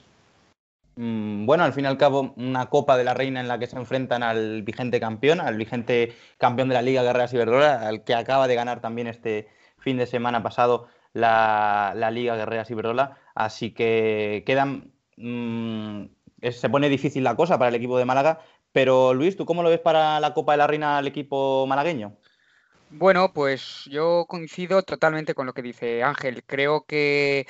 Mm, 0.94 1.46
bueno, 1.46 1.64
al 1.64 1.72
fin 1.72 1.84
y 1.84 1.88
al 1.88 1.98
cabo, 1.98 2.32
una 2.36 2.66
Copa 2.66 2.96
de 2.96 3.02
la 3.02 3.14
Reina 3.14 3.40
en 3.40 3.48
la 3.48 3.58
que 3.58 3.66
se 3.66 3.76
enfrentan 3.76 4.22
al 4.22 4.62
vigente 4.62 5.00
campeón, 5.00 5.40
al 5.40 5.56
vigente 5.56 6.14
campeón 6.38 6.68
de 6.68 6.74
la 6.74 6.82
Liga 6.82 7.02
Guerreras 7.02 7.34
Iberdrola, 7.34 7.88
al 7.88 8.04
que 8.04 8.14
acaba 8.14 8.46
de 8.46 8.54
ganar 8.54 8.80
también 8.80 9.08
este 9.08 9.48
fin 9.78 9.96
de 9.96 10.06
semana 10.06 10.44
pasado 10.44 10.86
la, 11.12 11.92
Liga 12.12 12.36
Guerreras 12.36 12.70
Iberdrola. 12.70 13.16
Así 13.34 13.72
que 13.72 14.44
quedan. 14.46 14.92
Mm, 15.16 16.06
se 16.50 16.68
pone 16.68 16.88
difícil 16.88 17.25
la 17.25 17.37
cosa 17.37 17.59
para 17.59 17.68
el 17.71 17.75
equipo 17.75 17.99
de 17.99 18.04
Málaga. 18.04 18.40
Pero 18.73 19.14
Luis, 19.14 19.37
¿tú 19.37 19.47
cómo 19.47 19.62
lo 19.62 19.71
ves 19.71 19.80
para 19.80 20.18
la 20.21 20.35
Copa 20.35 20.52
de 20.52 20.59
la 20.59 20.66
Reina 20.66 20.99
al 20.99 21.06
equipo 21.06 21.66
malagueño? 21.66 22.16
Bueno, 22.90 23.33
pues 23.33 23.85
yo 23.90 24.25
coincido 24.28 24.83
totalmente 24.83 25.35
con 25.35 25.47
lo 25.47 25.52
que 25.52 25.62
dice 25.62 26.02
Ángel. 26.02 26.44
Creo 26.44 26.85
que 26.87 27.47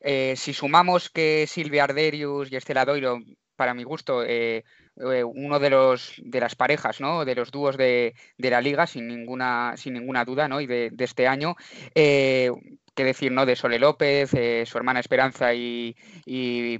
eh, 0.00 0.34
si 0.36 0.52
sumamos 0.52 1.10
que 1.10 1.46
Silvia 1.46 1.84
Arderius 1.84 2.50
y 2.52 2.56
Estela 2.56 2.84
Doiro, 2.84 3.18
para 3.56 3.74
mi 3.74 3.84
gusto, 3.84 4.22
eh, 4.24 4.64
eh, 4.96 5.24
uno 5.24 5.58
de 5.58 5.70
los 5.70 6.14
de 6.22 6.40
las 6.40 6.54
parejas, 6.54 7.00
¿no? 7.00 7.24
De 7.24 7.34
los 7.34 7.50
dúos 7.50 7.76
de, 7.76 8.14
la 8.38 8.60
liga, 8.60 8.86
sin 8.86 9.08
ninguna, 9.08 9.74
sin 9.76 9.94
ninguna 9.94 10.24
duda, 10.24 10.48
¿no? 10.48 10.60
Y 10.60 10.66
de, 10.66 10.92
este 10.98 11.26
año, 11.26 11.56
qué 12.94 13.04
decir, 13.04 13.32
¿no? 13.32 13.44
De 13.44 13.56
Sole 13.56 13.78
López, 13.78 14.32
eh, 14.34 14.64
su 14.66 14.78
hermana 14.78 15.00
Esperanza 15.00 15.52
y, 15.54 15.94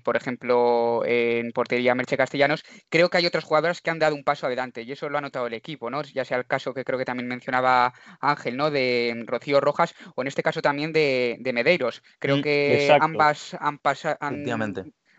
por 0.04 0.16
ejemplo, 0.16 1.02
en 1.04 1.50
portería 1.52 1.94
Merche 1.94 2.16
Castellanos, 2.16 2.62
creo 2.88 3.10
que 3.10 3.18
hay 3.18 3.26
otras 3.26 3.44
jugadoras 3.44 3.80
que 3.80 3.90
han 3.90 3.98
dado 3.98 4.14
un 4.14 4.24
paso 4.24 4.46
adelante 4.46 4.82
y 4.82 4.92
eso 4.92 5.08
lo 5.08 5.18
ha 5.18 5.20
notado 5.20 5.46
el 5.46 5.54
equipo, 5.54 5.90
¿no? 5.90 6.02
Ya 6.02 6.24
sea 6.24 6.38
el 6.38 6.46
caso 6.46 6.72
que 6.72 6.84
creo 6.84 6.98
que 6.98 7.04
también 7.04 7.28
mencionaba 7.28 7.92
Ángel, 8.20 8.56
¿no? 8.56 8.70
De 8.70 9.24
Rocío 9.26 9.60
Rojas 9.60 9.94
o 10.14 10.22
en 10.22 10.28
este 10.28 10.42
caso 10.42 10.62
también 10.62 10.92
de, 10.92 11.38
Medeiros. 11.54 12.02
Creo 12.18 12.38
mm, 12.38 12.42
que 12.42 12.96
ambas 13.00 13.56
han 13.60 13.78
pasado... 13.78 14.16
Han, 14.20 14.44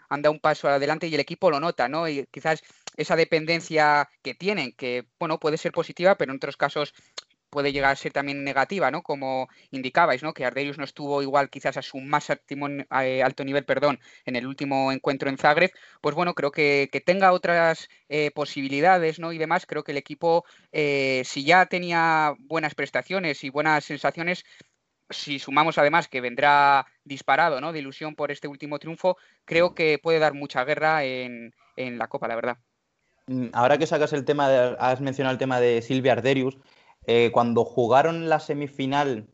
han 0.07 0.21
dado 0.21 0.33
un 0.33 0.39
paso 0.39 0.67
adelante 0.67 1.07
y 1.07 1.13
el 1.15 1.19
equipo 1.19 1.49
lo 1.49 1.59
nota, 1.59 1.89
¿no? 1.89 2.07
Y 2.07 2.25
quizás 2.31 2.61
esa 2.97 3.15
dependencia 3.15 4.09
que 4.21 4.35
tienen, 4.35 4.73
que 4.73 5.05
bueno, 5.19 5.39
puede 5.39 5.57
ser 5.57 5.71
positiva, 5.71 6.15
pero 6.15 6.31
en 6.31 6.37
otros 6.37 6.57
casos 6.57 6.93
puede 7.55 7.71
llegar 7.71 7.91
a 7.91 7.95
ser 7.95 8.11
también 8.11 8.43
negativa, 8.43 8.91
¿no? 8.91 9.01
Como 9.01 9.47
indicabais, 9.71 10.21
¿no? 10.23 10.33
Que 10.33 10.43
Arderius 10.43 10.77
no 10.77 10.83
estuvo 10.83 11.21
igual 11.21 11.49
quizás 11.49 11.77
a 11.77 11.81
su 11.81 11.99
más 11.99 12.27
eh, 12.29 13.23
alto 13.23 13.45
nivel, 13.45 13.63
perdón, 13.63 13.99
en 14.25 14.35
el 14.35 14.45
último 14.45 14.91
encuentro 14.91 15.29
en 15.29 15.37
Zagreb, 15.37 15.71
pues 16.01 16.15
bueno, 16.15 16.33
creo 16.33 16.51
que, 16.51 16.89
tenga 17.05 17.31
otras 17.31 17.87
eh, 18.09 18.31
posibilidades, 18.31 19.19
¿no? 19.19 19.31
Y 19.31 19.37
demás, 19.37 19.65
creo 19.65 19.85
que 19.85 19.93
el 19.93 19.97
equipo, 19.97 20.43
eh, 20.73 21.21
si 21.25 21.45
ya 21.45 21.65
tenía 21.67 22.35
buenas 22.39 22.75
prestaciones 22.75 23.43
y 23.45 23.49
buenas 23.49 23.85
sensaciones, 23.85 24.43
si 25.09 25.39
sumamos 25.39 25.77
además 25.77 26.09
que 26.09 26.21
vendrá 26.21 26.85
disparado, 27.05 27.61
¿no? 27.61 27.71
De 27.71 27.79
ilusión 27.79 28.15
por 28.15 28.31
este 28.31 28.49
último 28.49 28.79
triunfo, 28.79 29.17
creo 29.45 29.73
que 29.75 29.97
puede 29.99 30.19
dar 30.19 30.33
mucha 30.33 30.65
guerra 30.65 31.05
en, 31.05 31.53
en 31.77 31.97
la 31.97 32.07
Copa, 32.07 32.27
la 32.27 32.35
verdad. 32.35 32.57
Mm, 33.27 33.47
ahora 33.53 33.77
que 33.77 33.87
sacas 33.87 34.13
el 34.13 34.25
tema, 34.25 34.47
has 34.79 35.01
mencionado 35.01 35.33
el 35.33 35.39
tema 35.39 35.59
de 35.59 35.81
Silvia 35.81 36.13
Arderius, 36.13 36.57
eh, 37.07 37.31
cuando 37.33 37.65
jugaron 37.65 38.29
la 38.29 38.39
semifinal 38.39 39.27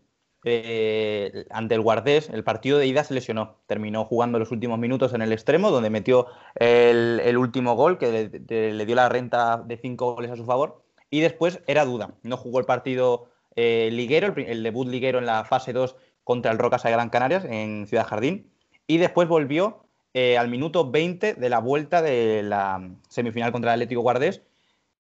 eh, 0.44 1.46
ante 1.52 1.76
el 1.76 1.82
Guardés, 1.82 2.30
el 2.30 2.44
partido 2.44 2.78
de 2.78 2.88
ida 2.88 3.04
se 3.04 3.14
lesionó. 3.14 3.58
Terminó 3.68 4.06
jugando 4.06 4.40
los 4.40 4.52
últimos 4.52 4.80
minutos 4.80 5.14
en 5.14 5.22
el 5.22 5.32
extremo, 5.32 5.72
donde 5.72 5.90
metió 5.90 6.28
el, 6.56 7.38
último 7.38 7.76
gol, 7.76 7.98
que 7.98 8.30
le, 8.48 8.86
dio 8.86 8.96
la 8.96 9.10
renta 9.10 9.58
de 9.58 9.78
cinco 9.78 10.16
goles 10.16 10.32
a 10.32 10.36
su 10.36 10.46
favor. 10.46 10.84
Y 11.10 11.20
después 11.22 11.62
era 11.68 11.86
duda. 11.86 12.16
No 12.24 12.38
jugó 12.38 12.60
el 12.60 12.66
partido 12.66 13.30
eh, 13.56 13.90
liguero, 13.92 14.34
el, 14.36 14.64
debut 14.64 14.88
liguero 14.88 15.20
en 15.20 15.26
la 15.26 15.44
fase 15.44 15.74
2 15.74 15.96
contra 16.24 16.52
el 16.52 16.58
Rocas 16.58 16.84
de 16.84 16.92
Gran 16.92 17.10
Canarias, 17.10 17.46
en 17.46 17.88
Ciudad 17.88 18.08
Jardín. 18.08 18.52
Y 18.88 18.98
después 18.98 19.28
volvió 19.28 19.86
al 20.14 20.50
minuto 20.50 20.92
20 20.92 21.36
de 21.36 21.50
la 21.50 21.60
vuelta 21.60 22.02
de 22.02 22.44
la 22.44 22.92
semifinal 23.08 23.52
contra 23.52 23.72
el 23.72 23.76
Atlético 23.76 24.02
Guardés 24.02 24.42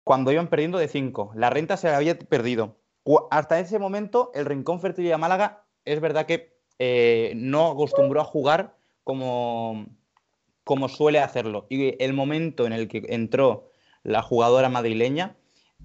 cuando 0.04 0.32
iban 0.32 0.48
perdiendo 0.48 0.78
de 0.78 0.88
5. 0.88 1.34
La 1.36 1.50
renta 1.50 1.78
se 1.78 1.88
había 1.90 2.18
perdido. 2.18 2.78
Hasta 3.32 3.60
ese 3.60 3.80
momento, 3.80 4.32
el 4.34 4.46
Rincón 4.46 4.80
Fertilidad 4.80 5.20
Málaga 5.20 5.64
es 5.86 6.02
verdad 6.02 6.26
que 6.26 6.58
eh, 6.80 7.34
no 7.36 7.72
acostumbró 7.72 8.22
a 8.22 8.24
jugar 8.24 8.76
como, 9.04 9.86
como 10.64 10.90
suele 10.90 11.20
hacerlo. 11.20 11.68
Y 11.70 12.02
el 12.04 12.14
momento 12.14 12.66
en 12.66 12.74
el 12.74 12.88
que 12.88 13.04
entró 13.10 13.72
la 14.04 14.22
jugadora 14.22 14.70
madrileña, 14.70 15.36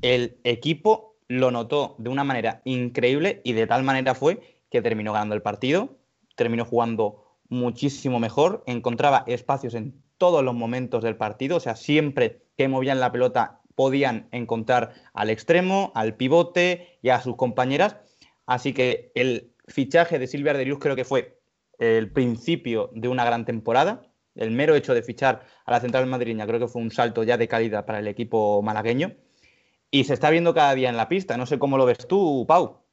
el 0.02 0.38
equipo 0.44 1.16
lo 1.28 1.50
notó 1.50 1.94
de 1.98 2.10
una 2.10 2.24
manera 2.24 2.62
increíble 2.64 3.40
y 3.44 3.52
de 3.52 3.66
tal 3.66 3.82
manera 3.82 4.14
fue 4.14 4.58
que 4.70 4.82
terminó 4.82 5.12
ganando 5.12 5.34
el 5.34 5.42
partido, 5.42 5.96
terminó 6.36 6.64
jugando 6.64 7.23
muchísimo 7.54 8.18
mejor, 8.18 8.62
encontraba 8.66 9.24
espacios 9.26 9.74
en 9.74 10.02
todos 10.18 10.44
los 10.44 10.54
momentos 10.54 11.02
del 11.02 11.16
partido, 11.16 11.56
o 11.56 11.60
sea, 11.60 11.76
siempre 11.76 12.42
que 12.56 12.68
movían 12.68 13.00
la 13.00 13.12
pelota 13.12 13.60
podían 13.74 14.28
encontrar 14.30 14.94
al 15.12 15.30
extremo, 15.30 15.92
al 15.94 16.16
pivote 16.16 16.98
y 17.02 17.08
a 17.08 17.20
sus 17.20 17.36
compañeras. 17.36 17.96
Así 18.46 18.72
que 18.72 19.10
el 19.14 19.52
fichaje 19.66 20.18
de 20.18 20.26
Silvia 20.26 20.52
Arderius 20.52 20.78
creo 20.78 20.96
que 20.96 21.04
fue 21.04 21.40
el 21.78 22.12
principio 22.12 22.90
de 22.94 23.08
una 23.08 23.24
gran 23.24 23.44
temporada. 23.44 24.02
El 24.34 24.50
mero 24.50 24.74
hecho 24.74 24.94
de 24.94 25.02
fichar 25.02 25.44
a 25.64 25.70
la 25.72 25.80
central 25.80 26.06
madrileña 26.06 26.46
creo 26.46 26.60
que 26.60 26.68
fue 26.68 26.82
un 26.82 26.90
salto 26.90 27.22
ya 27.24 27.36
de 27.36 27.48
calidad 27.48 27.84
para 27.84 27.98
el 27.98 28.06
equipo 28.06 28.62
malagueño. 28.62 29.14
Y 29.90 30.04
se 30.04 30.14
está 30.14 30.30
viendo 30.30 30.54
cada 30.54 30.74
día 30.74 30.88
en 30.88 30.96
la 30.96 31.08
pista. 31.08 31.36
No 31.36 31.46
sé 31.46 31.58
cómo 31.58 31.78
lo 31.78 31.86
ves 31.86 32.06
tú, 32.06 32.44
Pau. 32.46 32.84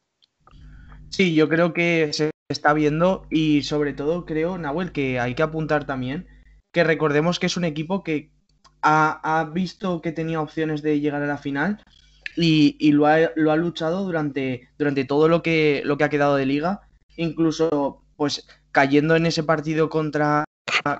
Sí, 1.09 1.33
yo 1.33 1.49
creo 1.49 1.73
que 1.73 2.11
está 2.51 2.73
viendo 2.73 3.25
y 3.29 3.63
sobre 3.63 3.93
todo 3.93 4.25
creo, 4.25 4.57
Nahuel, 4.57 4.91
que 4.91 5.19
hay 5.19 5.35
que 5.35 5.43
apuntar 5.43 5.85
también 5.85 6.27
que 6.71 6.83
recordemos 6.83 7.39
que 7.39 7.47
es 7.47 7.57
un 7.57 7.65
equipo 7.65 8.03
que 8.03 8.31
ha, 8.81 9.49
visto 9.53 10.01
que 10.01 10.11
tenía 10.11 10.41
opciones 10.41 10.81
de 10.81 10.99
llegar 10.99 11.21
a 11.21 11.27
la 11.27 11.37
final 11.37 11.83
y, 12.35 12.91
lo, 12.91 13.05
ha, 13.05 13.55
luchado 13.55 14.03
durante, 14.03 14.69
durante 14.77 15.05
todo 15.05 15.27
lo 15.27 15.43
que, 15.43 15.81
lo 15.85 15.97
que 15.97 16.03
ha 16.05 16.09
quedado 16.09 16.35
de 16.35 16.45
liga, 16.45 16.81
incluso 17.17 18.01
pues 18.15 18.47
cayendo 18.71 19.15
en 19.15 19.25
ese 19.25 19.43
partido 19.43 19.89
contra, 19.89 20.45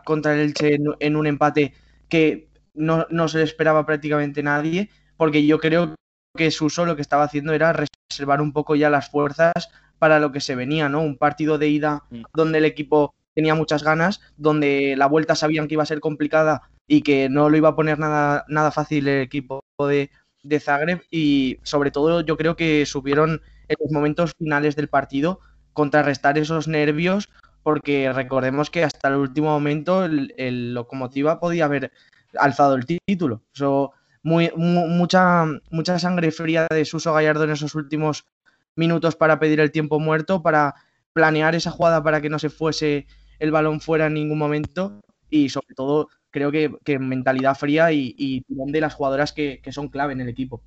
contra 0.06 0.34
el 0.34 0.42
Elche 0.42 0.78
en, 1.00 1.16
un 1.16 1.28
empate 1.28 1.74
que 2.10 2.50
no, 2.74 3.08
se 3.28 3.40
le 3.40 3.44
esperaba 3.44 3.86
prácticamente 3.86 4.44
nadie, 4.44 4.90
porque 5.18 5.46
yo 5.46 5.60
creo 5.60 5.96
que 6.38 6.52
Suso 6.52 6.86
lo 6.86 6.96
que 6.96 7.02
estaba 7.02 7.24
haciendo 7.24 7.54
era 7.54 7.74
reservar 8.10 8.42
un 8.42 8.54
poco 8.54 8.76
ya 8.76 8.90
las 8.90 9.10
fuerzas 9.10 9.54
para 10.02 10.20
lo 10.20 10.32
que 10.32 10.42
se 10.42 10.56
venía, 10.56 10.90
¿no? 10.90 11.04
Un 11.04 11.16
partido 11.16 11.60
de 11.60 11.70
ida 11.70 12.06
mm. 12.10 12.24
donde 12.34 12.58
el 12.58 12.66
equipo 12.66 13.14
tenía 13.36 13.54
muchas 13.54 13.84
ganas, 13.84 14.20
donde 14.36 14.96
la 14.98 15.06
vuelta 15.06 15.36
sabían 15.36 15.68
que 15.68 15.76
iba 15.76 15.84
a 15.84 15.86
ser 15.86 16.00
complicada 16.00 16.64
y 16.88 17.04
que 17.04 17.30
no 17.30 17.52
lo 17.52 17.58
iba 17.58 17.70
a 17.70 17.76
poner 17.76 18.00
nada, 18.00 18.44
nada 18.48 18.72
fácil 18.72 19.08
el 19.08 19.22
equipo 19.22 19.64
de, 19.78 20.10
de 20.42 20.60
Zagreb 20.60 21.04
y 21.12 21.60
sobre 21.62 21.92
todo 21.92 22.22
yo 22.22 22.36
creo 22.36 22.56
que 22.56 22.88
supieron 22.88 23.44
en 23.68 23.76
los 23.80 23.92
momentos 23.92 24.34
finales 24.40 24.76
del 24.76 24.88
partido 24.88 25.40
contrarrestar 25.74 26.40
esos 26.40 26.68
nervios 26.68 27.30
porque 27.62 28.12
recordemos 28.12 28.72
que 28.72 28.84
hasta 28.84 29.10
el 29.10 29.18
último 29.18 29.50
momento 29.50 30.04
el, 30.04 30.74
Locomotiva 30.74 31.40
podía 31.40 31.66
haber 31.66 31.92
alzado 32.40 32.74
el 32.74 32.88
título. 32.88 33.44
Eso, 33.54 33.92
muy, 34.24 34.52
mucha, 34.56 35.46
mucha 35.70 36.00
sangre 36.00 36.32
fría 36.32 36.66
de 36.72 36.86
Suso 36.86 37.14
Gallardo 37.14 37.44
en 37.44 37.52
esos 37.52 37.76
últimos 37.76 38.26
minutos 38.76 39.16
para 39.16 39.40
pedir 39.40 39.60
el 39.60 39.72
tiempo 39.72 40.00
muerto, 40.00 40.42
para 40.42 40.76
planear 41.14 41.56
esa 41.56 41.72
jugada 41.72 42.04
para 42.04 42.22
que 42.22 42.30
no 42.30 42.40
se 42.40 42.50
fuese 42.50 43.08
el 43.40 43.52
balón 43.52 43.82
fuera 43.82 44.08
en 44.08 44.14
ningún 44.14 44.38
momento 44.38 45.02
y 45.30 45.50
sobre 45.50 45.74
todo 45.76 46.10
creo 46.30 46.52
que, 46.52 47.00
mentalidad 47.00 47.56
fría 47.56 47.92
y, 47.92 48.46
de 48.48 48.82
las 48.82 48.94
jugadoras 48.94 49.34
que, 49.34 49.62
son 49.72 49.90
clave 49.90 50.14
en 50.14 50.22
el 50.22 50.30
equipo. 50.30 50.62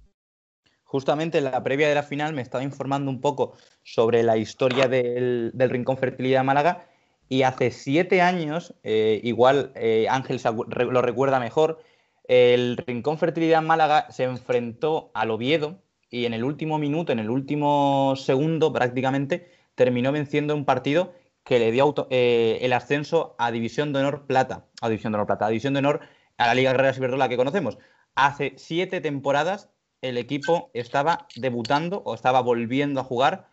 Justamente 0.82 1.38
en 1.38 1.44
la 1.44 1.62
previa 1.62 1.88
de 1.88 1.94
la 1.94 2.02
final 2.02 2.34
me 2.34 2.42
estaba 2.42 2.62
informando 2.62 3.10
un 3.10 3.20
poco 3.20 3.56
sobre 3.82 4.22
la 4.22 4.36
historia 4.36 4.88
del, 4.88 5.52
Rincón 5.54 5.96
Fertilidad 5.96 6.44
Málaga 6.44 6.86
y 7.28 7.42
hace 7.42 7.70
siete 7.70 8.20
años, 8.20 8.74
eh, 8.82 9.20
igual 9.24 9.72
eh, 9.74 10.06
Ángel 10.10 10.40
lo 10.68 11.02
recuerda 11.02 11.40
mejor, 11.40 11.80
el 12.24 12.76
Rincón 12.76 13.18
Fertilidad 13.18 13.62
Málaga 13.62 14.10
se 14.10 14.24
enfrentó 14.24 15.10
al 15.14 15.30
Oviedo 15.30 15.83
y 16.14 16.26
en 16.26 16.32
el 16.32 16.44
último 16.44 16.78
minuto, 16.78 17.10
en 17.10 17.18
el 17.18 17.28
último 17.28 18.14
segundo 18.16 18.72
prácticamente, 18.72 19.50
terminó 19.74 20.12
venciendo 20.12 20.54
un 20.54 20.64
partido 20.64 21.12
que 21.42 21.58
le 21.58 21.72
dio 21.72 21.92
eh, 22.10 22.58
el 22.62 22.72
ascenso 22.72 23.34
a 23.36 23.50
División 23.50 23.92
de 23.92 23.98
Honor 23.98 24.24
Plata, 24.26 24.64
a 24.80 24.88
División 24.88 25.12
de 25.12 25.16
Honor 25.16 25.26
Plata, 25.26 25.46
a 25.46 25.48
División 25.48 25.74
de 25.74 25.80
Honor 25.80 26.00
a 26.38 26.46
la 26.46 26.54
Liga 26.54 26.70
Guerrera 26.70 26.92
Ciberdrola 26.92 27.28
que 27.28 27.36
conocemos. 27.36 27.78
Hace 28.14 28.54
siete 28.56 29.00
temporadas 29.00 29.70
el 30.02 30.16
equipo 30.16 30.70
estaba 30.72 31.26
debutando 31.34 32.02
o 32.04 32.14
estaba 32.14 32.40
volviendo 32.42 33.00
a 33.00 33.04
jugar 33.04 33.48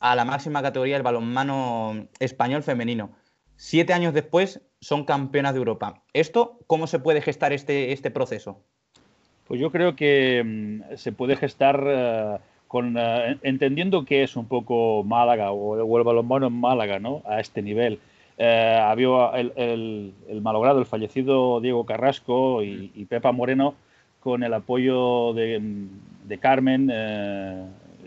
a 0.00 0.16
la 0.16 0.24
máxima 0.24 0.62
categoría 0.62 0.94
del 0.94 1.02
balonmano 1.02 2.08
español 2.20 2.62
femenino. 2.62 3.18
Siete 3.56 3.92
años 3.92 4.14
después 4.14 4.62
son 4.80 5.04
campeonas 5.04 5.52
de 5.52 5.58
Europa. 5.58 6.04
¿Esto 6.14 6.58
cómo 6.66 6.86
se 6.86 7.00
puede 7.00 7.20
gestar 7.20 7.52
este, 7.52 7.92
este 7.92 8.10
proceso? 8.10 8.64
Pues 9.48 9.60
yo 9.60 9.72
creo 9.72 9.96
que 9.96 10.44
mm, 10.44 10.96
se 10.96 11.10
puede 11.10 11.34
gestar 11.34 11.82
eh, 11.86 12.36
con, 12.68 12.96
eh, 12.98 13.38
entendiendo 13.42 14.04
que 14.04 14.22
es 14.22 14.36
un 14.36 14.46
poco 14.46 15.02
Málaga 15.04 15.50
o, 15.52 15.98
el 15.98 16.04
balonmano 16.04 16.46
en 16.46 16.52
Málaga, 16.52 16.98
¿no? 16.98 17.22
A 17.24 17.40
este 17.40 17.62
nivel. 17.62 17.98
Eh, 18.36 18.78
había 18.80 19.30
el, 19.56 20.12
malogrado, 20.42 20.78
el 20.78 20.86
fallecido 20.86 21.60
Diego 21.60 21.86
Carrasco 21.86 22.62
y, 22.62 23.04
Pepa 23.08 23.32
Moreno 23.32 23.74
con 24.20 24.44
el 24.44 24.52
apoyo 24.52 25.32
de, 25.32 25.88
Carmen 26.40 26.92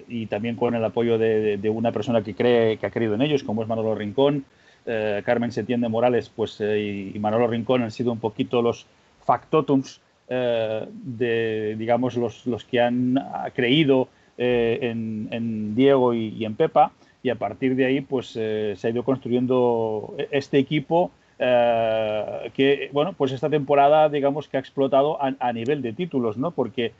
y 0.07 0.27
también 0.27 0.55
con 0.55 0.75
el 0.75 0.85
apoyo 0.85 1.17
de, 1.17 1.59
una 1.69 1.91
persona 1.91 2.23
que 2.23 2.35
cree 2.35 2.77
que 2.77 2.85
ha 2.85 2.91
creído 2.91 3.15
en 3.15 3.23
ellos, 3.23 3.43
como 3.43 3.63
es 3.63 3.67
Manolo 3.67 3.95
Rincón. 3.95 4.45
Carmen 4.85 5.51
Setién 5.51 5.81
de 5.81 5.89
Morales 5.89 6.31
pues, 6.33 6.59
y, 6.61 7.11
y 7.13 7.19
Manolo 7.19 7.47
Rincón 7.47 7.81
han 7.83 7.91
sido 7.91 8.11
un 8.11 8.19
poquito 8.19 8.61
los 8.61 8.85
factotums 9.25 10.01
eh, 10.33 10.87
de, 10.89 11.75
digamos, 11.77 12.15
los, 12.15 12.47
los, 12.47 12.63
que 12.63 12.79
han 12.79 13.21
creído 13.53 14.07
eh, 14.37 14.79
en, 14.81 15.75
Diego 15.75 16.13
y, 16.13 16.45
en 16.45 16.55
Pepa, 16.55 16.93
y 17.21 17.31
a 17.31 17.35
partir 17.35 17.75
de 17.75 17.85
ahí, 17.85 17.99
pues 17.99 18.37
eh, 18.39 18.75
se 18.77 18.87
ha 18.87 18.91
ido 18.91 19.03
construyendo 19.03 20.15
este 20.31 20.57
equipo 20.57 21.11
que, 21.37 22.89
bueno, 22.93 23.11
pues 23.11 23.33
esta 23.33 23.49
temporada, 23.49 24.07
digamos, 24.07 24.47
que 24.47 24.55
ha 24.55 24.61
explotado 24.61 25.17
a, 25.21 25.51
nivel 25.51 25.81
de 25.81 25.91
títulos, 25.91 26.37
¿no? 26.37 26.51
Porque 26.51 26.93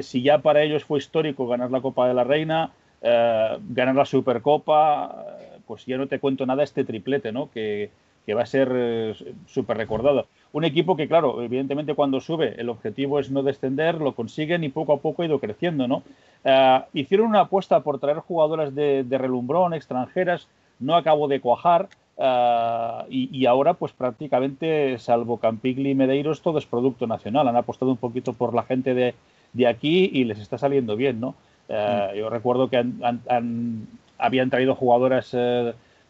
si 0.00 0.22
ya 0.22 0.38
para 0.38 0.62
ellos 0.62 0.82
fue 0.82 0.98
histórico 0.98 1.46
ganar 1.46 1.70
la 1.70 1.82
Copa 1.82 2.08
de 2.08 2.14
la 2.14 2.24
Reina, 2.24 2.72
ganar 3.02 3.94
la 3.94 4.06
Supercopa, 4.06 5.36
pues 5.68 5.86
ya 5.86 5.98
no 5.98 6.08
te 6.08 6.18
cuento 6.18 6.46
nada 6.46 6.64
este 6.64 6.84
triplete, 6.84 7.30
¿no? 7.30 7.48
Que, 7.50 7.90
que 8.26 8.34
va 8.34 8.42
a 8.42 8.46
ser 8.46 8.70
eh, 8.72 9.14
súper 9.46 9.76
recordado. 9.76 10.26
Un 10.52 10.64
equipo 10.64 10.96
que, 10.96 11.08
claro, 11.08 11.42
evidentemente 11.42 11.94
cuando 11.94 12.20
sube 12.20 12.60
el 12.60 12.68
objetivo 12.68 13.18
es 13.18 13.30
no 13.30 13.42
descender, 13.42 13.96
lo 13.96 14.14
consiguen 14.14 14.64
y 14.64 14.68
poco 14.68 14.92
a 14.92 14.98
poco 14.98 15.22
ha 15.22 15.26
ido 15.26 15.40
creciendo, 15.40 15.88
¿no? 15.88 16.02
Eh, 16.44 16.80
hicieron 16.92 17.28
una 17.28 17.40
apuesta 17.40 17.80
por 17.80 17.98
traer 17.98 18.18
jugadoras 18.18 18.74
de, 18.74 19.04
relumbrón, 19.10 19.74
extranjeras, 19.74 20.48
no 20.78 20.94
acabó 20.94 21.26
de 21.26 21.40
cuajar 21.40 21.88
eh, 22.18 23.04
y, 23.08 23.46
ahora 23.46 23.74
pues 23.74 23.92
prácticamente, 23.92 24.98
salvo 24.98 25.38
Campigli 25.38 25.90
y 25.90 25.94
Medeiros, 25.94 26.42
todo 26.42 26.58
es 26.58 26.66
producto 26.66 27.06
nacional. 27.06 27.48
Han 27.48 27.56
apostado 27.56 27.90
un 27.90 27.96
poquito 27.96 28.32
por 28.34 28.54
la 28.54 28.62
gente 28.62 28.94
de, 28.94 29.14
aquí 29.66 30.10
y 30.12 30.24
les 30.24 30.38
está 30.38 30.58
saliendo 30.58 30.96
bien, 30.96 31.18
¿no? 31.20 31.34
Mm. 31.68 32.16
Yo 32.16 32.28
recuerdo 32.28 32.68
que 32.68 32.84
habían 34.18 34.50
traído 34.50 34.74
jugadoras 34.74 35.34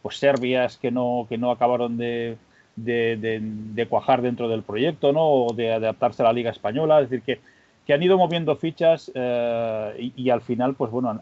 pues 0.03 0.17
serbias 0.17 0.77
que 0.77 0.91
no, 0.91 1.27
que 1.29 1.39
no 1.39 1.51
acabaron 1.51 1.97
de, 1.97 2.37
de, 2.77 3.87
cuajar 3.89 4.23
dentro 4.23 4.49
del 4.49 4.63
proyecto, 4.63 5.13
¿no? 5.13 5.29
O 5.29 5.53
de 5.55 5.73
adaptarse 5.73 6.23
a 6.23 6.27
la 6.27 6.33
Liga 6.33 6.51
Española. 6.51 7.01
Es 7.01 7.11
decir, 7.11 7.25
que, 7.25 7.41
que 7.87 7.95
han 7.95 8.03
ido 8.03 8.19
moviendo 8.19 8.57
fichas 8.57 9.11
eh, 9.15 10.13
y, 10.17 10.31
al 10.31 10.41
final, 10.41 10.75
pues 10.75 10.91
bueno, 10.91 11.21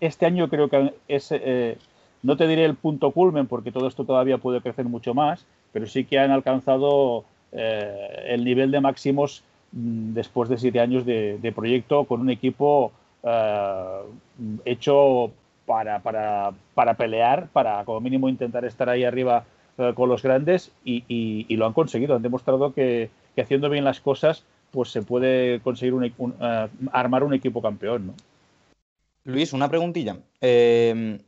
este 0.00 0.26
año 0.26 0.48
creo 0.48 0.68
que 0.68 0.94
es, 1.08 1.28
eh, 1.30 1.76
no 2.22 2.36
te 2.36 2.46
diré 2.46 2.64
el 2.64 2.74
punto 2.74 3.10
culmen, 3.10 3.46
porque 3.46 3.72
todo 3.72 3.86
esto 3.86 4.04
todavía 4.04 4.38
puede 4.38 4.60
crecer 4.60 4.86
mucho 4.86 5.14
más, 5.14 5.44
pero 5.72 5.86
sí 5.86 6.04
que 6.04 6.18
han 6.18 6.30
alcanzado 6.30 7.24
eh, 7.52 8.24
el 8.28 8.44
nivel 8.44 8.70
de 8.70 8.80
máximos 8.80 9.42
mm, 9.72 10.14
después 10.14 10.48
de 10.48 10.58
siete 10.58 10.80
años 10.80 11.04
de, 11.04 11.38
de 11.38 11.52
proyecto 11.52 12.04
con 12.04 12.20
un 12.20 12.30
equipo 12.30 12.92
hecho 14.64 15.32
para, 15.66 16.00
para, 16.00 16.52
para, 16.74 16.94
pelear, 16.94 17.48
para 17.48 17.84
como 17.84 18.00
mínimo 18.00 18.28
intentar 18.28 18.64
estar 18.64 18.88
ahí 18.88 19.04
arriba 19.04 19.44
eh, 19.78 19.92
con 19.94 20.08
los 20.08 20.22
grandes 20.22 20.72
y, 20.84 21.04
y, 21.08 21.56
lo 21.56 21.66
han 21.66 21.72
conseguido. 21.72 22.14
Han 22.14 22.22
demostrado 22.22 22.72
que, 22.72 23.10
haciendo 23.36 23.68
bien 23.68 23.84
las 23.84 24.00
cosas 24.00 24.44
pues 24.70 24.90
se 24.90 25.02
puede 25.02 25.60
conseguir 25.60 25.94
un, 25.94 26.04
uh, 26.04 26.68
armar 26.92 27.22
un 27.24 27.34
equipo 27.34 27.62
campeón. 27.62 28.08
¿no? 28.08 28.14
Luis, 29.24 29.52
una 29.52 29.68
preguntilla. 29.68 30.18
Eh, 30.40 31.18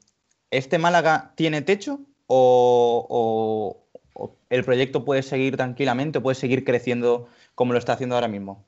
¿Este 0.51 0.79
Málaga 0.79 1.33
tiene 1.35 1.63
techo 1.63 2.01
o, 2.27 3.77
o, 4.15 4.33
el 4.51 4.65
proyecto 4.65 5.05
puede 5.05 5.23
seguir 5.23 5.57
tranquilamente, 5.57 6.21
puede 6.21 6.35
seguir 6.35 6.65
creciendo 6.65 7.29
como 7.55 7.73
lo 7.73 7.79
está 7.79 7.95
haciendo 7.95 8.15
ahora 8.15 8.29
mismo? 8.29 8.65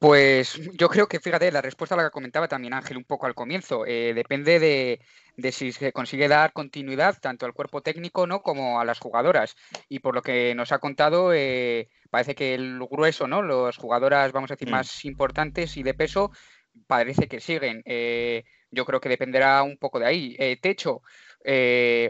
Pues 0.00 0.58
yo 0.78 0.88
creo 0.88 1.08
que, 1.08 1.20
fíjate, 1.20 1.52
la 1.52 1.60
respuesta 1.60 1.94
a 1.94 1.98
la 1.98 2.04
que 2.04 2.10
comentaba 2.10 2.48
también 2.48 2.72
Ángel 2.72 2.96
un 2.96 3.04
poco 3.04 3.26
al 3.26 3.34
comienzo, 3.34 3.84
eh, 3.84 4.14
depende 4.14 4.58
de, 4.58 5.52
si 5.52 5.72
se 5.72 5.92
consigue 5.92 6.26
dar 6.26 6.54
continuidad 6.54 7.18
tanto 7.20 7.44
al 7.44 7.52
cuerpo 7.52 7.82
técnico 7.82 8.26
¿no? 8.26 8.40
como 8.40 8.80
a 8.80 8.86
las 8.86 8.98
jugadoras. 8.98 9.56
Y 9.90 9.98
por 9.98 10.14
lo 10.14 10.22
que 10.22 10.54
nos 10.54 10.72
ha 10.72 10.78
contado, 10.78 11.34
eh, 11.34 11.90
parece 12.08 12.34
que 12.34 12.54
el 12.54 12.78
grueso, 12.78 13.28
¿no? 13.28 13.42
Las 13.42 13.76
jugadoras, 13.76 14.32
vamos 14.32 14.50
a 14.50 14.54
decir, 14.54 14.68
mm. 14.68 14.70
más 14.70 15.04
importantes 15.04 15.76
y 15.76 15.82
de 15.82 15.92
peso, 15.92 16.30
parece 16.86 17.28
que 17.28 17.38
siguen. 17.38 17.82
Eh, 17.84 18.44
yo 18.70 18.86
creo 18.86 19.02
que 19.02 19.10
dependerá 19.10 19.62
un 19.62 19.76
poco 19.76 19.98
de 19.98 20.06
ahí. 20.06 20.56
techo, 20.62 21.02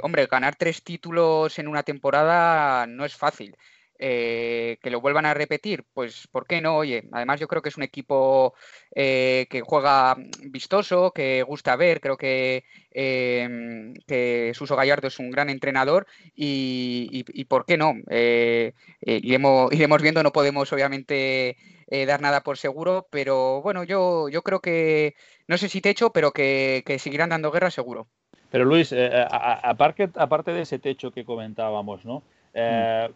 hombre, 0.02 0.26
ganar 0.30 0.54
tres 0.54 0.84
títulos 0.84 1.58
en 1.58 1.66
una 1.66 1.82
temporada 1.82 2.86
no 2.86 3.04
es 3.04 3.16
fácil. 3.16 3.56
Eh, 4.02 4.78
que 4.80 4.88
lo 4.88 5.02
vuelvan 5.02 5.26
a 5.26 5.34
repetir, 5.34 5.84
pues 5.92 6.26
¿por 6.28 6.46
qué 6.46 6.62
no? 6.62 6.78
Oye, 6.78 7.04
además 7.12 7.38
yo 7.38 7.46
creo 7.46 7.60
que 7.60 7.68
es 7.68 7.76
un 7.76 7.82
equipo 7.82 8.54
eh, 8.94 9.46
que 9.50 9.60
juega 9.60 10.16
vistoso, 10.44 11.12
que 11.12 11.42
gusta 11.42 11.76
ver, 11.76 12.00
creo 12.00 12.16
que, 12.16 12.64
em, 12.92 13.92
que 14.06 14.52
Suso 14.54 14.74
Gallardo 14.74 15.08
es 15.08 15.18
un 15.18 15.30
gran 15.30 15.50
entrenador 15.50 16.06
y, 16.34 17.24
¿por 17.46 17.66
qué 17.66 17.76
no? 17.76 17.92
Eh, 18.08 18.72
iremos, 19.02 19.70
iremos, 19.74 20.00
viendo, 20.00 20.22
no 20.22 20.32
podemos 20.32 20.72
obviamente 20.72 21.58
dar 22.06 22.22
nada 22.22 22.40
por 22.40 22.56
seguro, 22.56 23.06
pero 23.10 23.60
bueno, 23.60 23.84
yo, 23.84 24.30
yo 24.30 24.40
creo 24.40 24.60
que, 24.60 25.14
no 25.46 25.58
sé 25.58 25.68
si 25.68 25.82
techo, 25.82 26.10
pero 26.10 26.32
que, 26.32 26.82
seguirán 26.98 27.28
dando 27.28 27.50
guerra 27.50 27.70
seguro. 27.70 28.06
Pero 28.50 28.64
Luis, 28.64 28.94
aparte, 29.30 30.08
aparte 30.14 30.52
de 30.52 30.62
ese 30.62 30.78
techo 30.78 31.10
que 31.10 31.26
comentábamos, 31.26 32.06
¿no? 32.06 32.22
Mm 32.54 33.12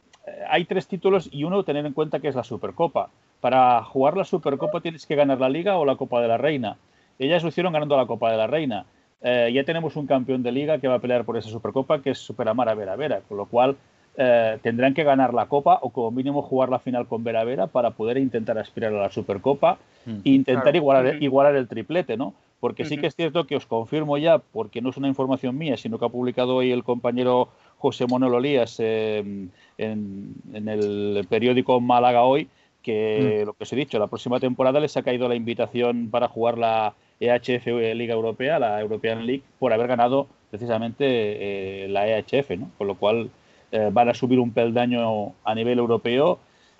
hay 0.48 0.64
tres 0.64 0.86
títulos 0.86 1.28
y 1.30 1.44
uno 1.44 1.64
tener 1.64 1.84
en 1.86 1.92
cuenta 1.92 2.20
que 2.20 2.28
es 2.28 2.34
la 2.34 2.44
Supercopa. 2.44 3.10
Para 3.40 3.82
jugar 3.82 4.16
la 4.16 4.24
Supercopa 4.24 4.80
tienes 4.80 5.06
que 5.06 5.16
ganar 5.16 5.40
la 5.40 5.48
Liga 5.48 5.76
o 5.76 5.84
la 5.84 5.96
Copa 5.96 6.20
de 6.20 6.28
la 6.28 6.38
Reina. 6.38 6.76
Ellas 7.18 7.42
lo 7.42 7.50
hicieron 7.50 7.72
ganando 7.72 7.96
la 7.96 8.06
Copa 8.06 8.30
de 8.30 8.36
la 8.36 8.46
Reina. 8.46 8.86
Eh, 9.26 9.50
ya 9.54 9.64
tenemos 9.64 9.96
un 9.96 10.06
campeón 10.06 10.42
de 10.42 10.52
liga 10.52 10.78
que 10.78 10.86
va 10.86 10.96
a 10.96 10.98
pelear 10.98 11.24
por 11.24 11.38
esa 11.38 11.48
Supercopa, 11.48 12.02
que 12.02 12.10
es 12.10 12.18
Superamara 12.18 12.74
Vera 12.74 12.94
Vera, 12.94 13.22
con 13.26 13.38
lo 13.38 13.46
cual 13.46 13.74
eh, 14.18 14.58
tendrán 14.60 14.92
que 14.92 15.02
ganar 15.02 15.32
la 15.32 15.46
Copa 15.46 15.78
o 15.80 15.88
como 15.90 16.10
mínimo 16.10 16.42
jugar 16.42 16.68
la 16.68 16.78
final 16.78 17.08
con 17.08 17.24
Vera 17.24 17.42
Vera 17.42 17.66
para 17.66 17.92
poder 17.92 18.18
intentar 18.18 18.58
aspirar 18.58 18.92
a 18.92 19.00
la 19.00 19.10
Supercopa 19.10 19.78
mm. 20.04 20.18
e 20.24 20.30
intentar 20.30 20.76
igualar, 20.76 21.22
igualar, 21.22 21.56
el 21.56 21.68
triplete, 21.68 22.18
¿no? 22.18 22.34
Porque 22.60 22.84
sí 22.84 22.98
que 22.98 23.06
es 23.06 23.16
cierto 23.16 23.46
que 23.46 23.56
os 23.56 23.66
confirmo 23.66 24.18
ya, 24.18 24.38
porque 24.38 24.80
no 24.80 24.90
es 24.90 24.96
una 24.98 25.08
información 25.08 25.56
mía, 25.56 25.76
sino 25.78 25.98
que 25.98 26.04
ha 26.04 26.10
publicado 26.10 26.56
hoy 26.56 26.70
el 26.70 26.84
compañero 26.84 27.48
José 27.84 28.06
Manuel 28.06 28.32
Olías 28.32 28.80
em, 28.80 29.50
en, 29.76 30.68
el 30.68 31.26
periódico 31.28 31.82
Málaga 31.82 32.22
hoy, 32.22 32.48
que 32.82 33.42
mm. 33.42 33.46
lo 33.46 33.52
que 33.52 33.64
os 33.64 33.72
he 33.74 33.76
dicho, 33.76 33.98
la 33.98 34.06
próxima 34.06 34.40
temporada 34.40 34.80
les 34.80 34.96
ha 34.96 35.02
caído 35.02 35.28
la 35.28 35.34
invitación 35.34 36.08
para 36.10 36.28
jugar 36.28 36.56
la 36.56 36.94
EHF 37.20 37.66
Liga 37.94 38.14
Europea, 38.14 38.58
la 38.58 38.80
European 38.80 39.26
League, 39.26 39.42
por 39.58 39.74
haber 39.74 39.86
ganado 39.86 40.28
precisamente 40.50 41.04
eh, 41.04 41.88
la 41.88 42.08
EHF, 42.08 42.52
¿no? 42.56 42.70
Con 42.78 42.86
lo 42.86 42.94
cual 42.94 43.28
eh, 43.70 43.90
van 43.92 44.08
a 44.08 44.14
subir 44.14 44.40
un 44.40 44.52
peldaño 44.52 45.34
a 45.44 45.54
nivel 45.54 45.78
europeo. 45.78 46.38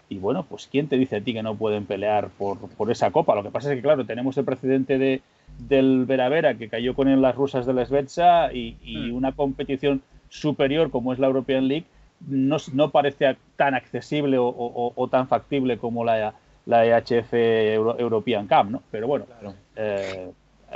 Y 0.09 0.17
bueno, 0.17 0.47
pues 0.49 0.69
¿quién 0.73 0.89
te 0.89 0.97
dice 0.97 1.17
a 1.17 1.21
ti 1.21 1.35
que 1.35 1.43
no 1.43 1.55
pueden 1.55 1.85
pelear 1.85 2.31
por, 2.31 2.57
por 2.57 2.91
esa 2.91 3.11
copa? 3.11 3.35
Lo 3.35 3.43
que 3.43 3.51
pasa 3.51 3.69
es 3.69 3.77
que, 3.77 3.83
claro, 3.83 4.07
tenemos 4.07 4.39
el 4.39 4.47
precedente 4.47 4.97
de, 4.97 5.21
del 5.59 6.07
Vera 6.07 6.31
Vera 6.31 6.55
que 6.55 6.71
cayó 6.71 6.95
con 6.95 7.21
las 7.21 7.35
rusas 7.35 7.67
de 7.67 7.75
la 7.75 7.85
Svetsa 7.85 8.53
y, 8.55 8.77
mm. 8.83 9.15
una 9.15 9.33
competición 9.33 10.03
superior 10.35 10.91
como 10.91 11.13
es 11.13 11.19
la 11.19 11.29
European 11.29 11.69
League 11.69 11.87
no, 12.27 12.57
no 12.73 12.91
parece 12.91 13.37
tan 13.57 13.75
accesible 13.75 14.37
o, 14.41 15.09
tan 15.11 15.29
factible 15.29 15.79
como 15.79 16.05
la, 16.05 16.35
la 16.67 16.87
EHF 16.87 17.33
European 17.33 18.47
Cup, 18.49 18.71
¿no? 18.71 18.83
Pero 18.91 19.07
bueno, 19.07 19.27
eh, 19.77 20.33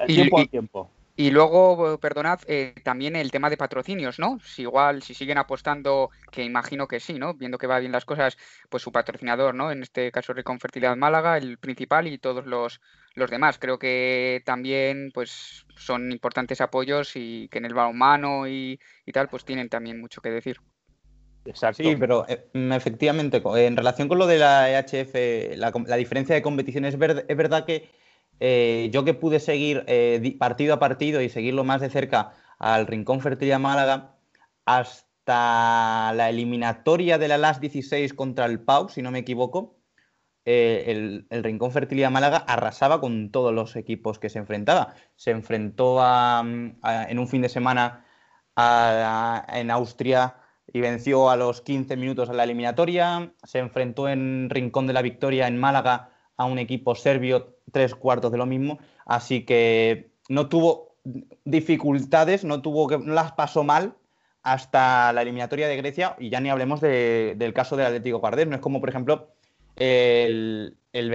tiempo 0.06 0.38
al 0.38 0.48
tiempo. 0.48 0.90
Y 1.16 1.32
luego, 1.32 1.98
perdonad, 1.98 2.38
eh, 2.46 2.74
también 2.84 3.16
el 3.16 3.32
tema 3.32 3.50
de 3.50 3.56
patrocinios, 3.56 4.20
¿no? 4.20 4.38
Si 4.44 4.62
igual, 4.62 5.02
si 5.02 5.14
siguen 5.14 5.38
apostando, 5.38 6.10
que 6.30 6.44
imagino 6.44 6.86
que 6.86 7.00
sí, 7.00 7.14
¿no? 7.14 7.34
Viendo 7.34 7.58
que 7.58 7.66
va 7.66 7.80
bien 7.80 7.90
las 7.90 8.04
cosas, 8.04 8.36
pues 8.68 8.84
su 8.84 8.92
patrocinador, 8.92 9.52
¿no? 9.52 9.72
En 9.72 9.82
este 9.82 10.12
caso, 10.12 10.32
Reconfertilidad 10.32 10.96
Málaga, 10.96 11.36
el 11.36 11.58
principal 11.58 12.06
y 12.06 12.18
todos 12.18 12.46
los, 12.46 12.80
los 13.18 13.30
demás. 13.30 13.58
Creo 13.58 13.78
que 13.78 14.42
también, 14.44 15.10
pues, 15.12 15.66
son 15.76 16.10
importantes 16.12 16.60
apoyos 16.60 17.12
y 17.14 17.48
que 17.48 17.58
en 17.58 17.64
el 17.64 17.74
balonmano 17.74 18.48
y, 18.48 18.80
y 19.06 19.12
tal, 19.12 19.28
pues 19.28 19.44
tienen 19.44 19.68
también 19.68 20.00
mucho 20.00 20.20
que 20.20 20.30
decir. 20.30 20.58
Exacto. 21.44 21.82
Sí, 21.82 21.96
pero 21.96 22.26
eh, 22.28 22.46
efectivamente, 22.52 23.42
en 23.44 23.76
relación 23.76 24.08
con 24.08 24.18
lo 24.18 24.26
de 24.26 24.38
la 24.38 24.70
EHF, 24.70 25.56
la, 25.56 25.96
diferencia 25.96 26.34
de 26.34 26.42
competiciones, 26.42 26.94
es, 26.94 27.24
es 27.26 27.36
verdad 27.36 27.64
que 27.64 27.88
eh, 28.40 28.88
yo 28.92 29.04
que 29.04 29.14
pude 29.14 29.40
seguir 29.40 29.84
eh, 29.86 30.36
partido 30.38 30.74
a 30.74 30.78
partido 30.78 31.20
y 31.22 31.28
seguirlo 31.28 31.64
más 31.64 31.80
de 31.80 31.90
cerca 31.90 32.32
al 32.58 32.86
Rincón 32.86 33.20
Fertilidad 33.20 33.60
Málaga, 33.60 34.14
hasta 34.64 36.12
la 36.14 36.28
eliminatoria 36.28 37.18
de 37.18 37.28
la 37.28 37.38
LAS 37.38 37.60
16 37.60 38.14
contra 38.14 38.46
el 38.46 38.60
Pau, 38.60 38.88
si 38.88 39.02
no 39.02 39.10
me 39.10 39.20
equivoco, 39.20 39.77
el, 40.48 41.26
Rincón 41.30 41.72
Fertilidad 41.72 42.10
Málaga 42.10 42.38
arrasaba 42.38 43.00
con 43.00 43.30
todos 43.30 43.54
los 43.54 43.76
equipos 43.76 44.18
que 44.18 44.30
se 44.30 44.38
enfrentaba. 44.38 44.94
Se 45.16 45.30
enfrentó 45.30 46.00
en 46.02 47.18
un 47.18 47.28
fin 47.28 47.42
de 47.42 47.48
semana 47.48 48.04
en 48.56 49.70
Austria 49.70 50.36
y 50.72 50.80
venció 50.80 51.30
a 51.30 51.36
los 51.36 51.60
15 51.60 51.96
minutos 51.96 52.30
a 52.30 52.32
la 52.32 52.44
eliminatoria. 52.44 53.32
Se 53.44 53.58
enfrentó 53.58 54.08
en 54.08 54.48
Rincón 54.50 54.86
de 54.86 54.92
la 54.92 55.02
Victoria 55.02 55.46
en 55.46 55.58
Málaga 55.58 56.10
a 56.36 56.44
un 56.44 56.58
equipo 56.58 56.94
serbio, 56.94 57.56
tres 57.72 57.94
cuartos 57.94 58.32
de 58.32 58.38
lo 58.38 58.46
mismo. 58.46 58.78
Así 59.04 59.44
que 59.44 60.12
no 60.28 60.48
tuvo 60.48 60.96
dificultades, 61.44 62.44
no, 62.44 62.62
tuvo 62.62 62.86
que, 62.86 62.98
no 62.98 63.14
las 63.14 63.32
pasó 63.32 63.64
mal 63.64 63.96
hasta 64.42 65.12
la 65.12 65.22
eliminatoria 65.22 65.68
de 65.68 65.76
Grecia 65.76 66.16
y 66.18 66.30
ya 66.30 66.40
ni 66.40 66.48
hablemos 66.48 66.80
del 66.80 67.52
caso 67.54 67.76
del 67.76 67.86
Atlético 67.86 68.20
Cardés. 68.20 68.46
No 68.46 68.54
es 68.54 68.62
como, 68.62 68.80
por 68.80 68.88
ejemplo, 68.88 69.34
el, 69.78 70.76
el 70.92 71.10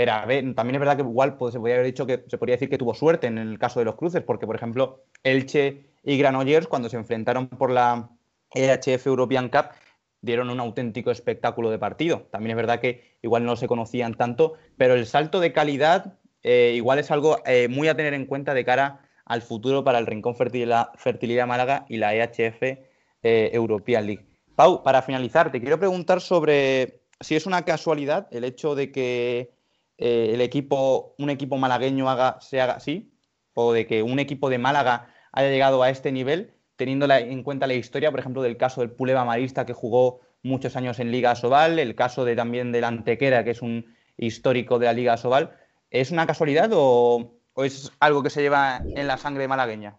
También 0.56 0.76
es 0.76 0.80
verdad 0.80 0.96
que 0.96 1.04
igual 1.04 1.38
pues, 1.38 1.54
se 1.54 1.60
podría 1.60 1.76
haber 1.76 1.88
dicho 1.88 2.06
que 2.06 2.24
se 2.28 2.38
podría 2.38 2.56
decir 2.56 2.70
que 2.70 2.78
tuvo 2.78 2.94
suerte 2.94 3.28
en 3.28 3.38
el 3.38 3.60
caso 3.60 3.80
de 3.80 3.86
los 3.86 3.96
cruces, 3.96 4.22
porque, 4.22 4.46
por 4.46 4.56
ejemplo, 4.56 5.04
Elche 5.24 5.86
y 6.04 6.18
Granollers, 6.18 6.68
cuando 6.68 6.90
se 6.90 6.98
enfrentaron 6.98 7.48
por 7.48 7.72
la 7.72 8.10
EHF 8.54 9.08
European 9.08 9.50
Cup 9.50 9.70
dieron 10.22 10.50
un 10.50 10.60
auténtico 10.60 11.12
espectáculo 11.12 11.70
de 11.70 11.78
partido. 11.78 12.28
También 12.32 12.52
es 12.52 12.58
verdad 12.58 12.80
que 12.80 13.18
igual 13.22 13.46
no 13.46 13.56
se 13.58 13.68
conocían 13.68 14.14
tanto, 14.14 14.54
pero 14.78 14.96
el 14.96 15.06
salto 15.06 15.42
de 15.42 15.52
calidad 15.52 16.18
eh, 16.44 16.74
igual 16.76 17.00
es 17.00 17.12
algo 17.12 17.40
eh, 17.46 17.68
muy 17.68 17.90
a 17.90 17.96
tener 17.96 18.14
en 18.14 18.26
cuenta 18.26 18.54
de 18.54 18.64
cara 18.64 19.02
al 19.26 19.42
futuro 19.42 19.84
para 19.84 20.00
el 20.00 20.06
Rincón 20.06 20.36
Fertilidad, 20.36 20.90
Fertilidad 20.96 21.46
Málaga 21.46 21.86
y 21.90 21.98
la 21.98 22.16
EHF 22.16 22.64
eh, 22.64 23.52
European 23.54 24.06
League. 24.06 24.26
Pau, 24.56 24.82
para 24.82 25.02
finalizar, 25.02 25.52
te 25.52 25.60
quiero 25.60 25.80
preguntar 25.80 26.22
sobre 26.22 27.03
si 27.24 27.36
es 27.36 27.46
una 27.46 27.64
casualidad 27.64 28.28
el 28.32 28.44
hecho 28.44 28.76
de 28.76 28.92
que 28.92 29.52
el 29.98 30.42
equipo, 30.42 31.16
un 31.18 31.30
equipo 31.30 31.58
malagueño 31.58 32.10
haga, 32.10 32.40
se 32.42 32.60
haga 32.62 32.74
así, 32.74 33.14
o 33.54 33.74
de 33.74 33.88
que 33.88 34.04
un 34.04 34.20
equipo 34.20 34.50
de 34.50 34.58
Málaga 34.58 35.14
haya 35.32 35.50
llegado 35.50 35.84
a 35.84 35.90
este 35.90 36.12
nivel, 36.12 36.54
teniendo 36.76 37.10
en 37.10 37.44
cuenta 37.44 37.68
la 37.68 37.76
historia, 37.76 38.12
por 38.12 38.20
ejemplo, 38.20 38.42
del 38.42 38.58
caso 38.58 38.82
del 38.82 38.92
Puleva 38.92 39.26
Marista, 39.26 39.66
que 39.66 39.74
jugó 39.74 40.22
muchos 40.42 40.76
años 40.76 41.00
en 41.00 41.12
Liga 41.12 41.36
Sobal, 41.36 41.80
el 41.80 41.96
caso 41.96 42.26
de 42.26 42.36
también 42.36 42.72
del 42.72 42.84
Antequera, 42.84 43.44
que 43.44 43.52
es 43.52 43.62
un 43.62 43.96
histórico 44.18 44.80
de 44.80 44.88
la 44.88 44.94
Liga 44.94 45.18
Sobal. 45.18 45.56
¿Es 45.90 46.12
una 46.12 46.28
casualidad 46.28 46.70
o, 46.74 47.40
es 47.58 47.92
algo 48.00 48.24
que 48.24 48.30
se 48.30 48.42
lleva 48.42 48.82
en 48.96 49.08
la 49.08 49.18
sangre 49.18 49.48
malagueña? 49.48 49.98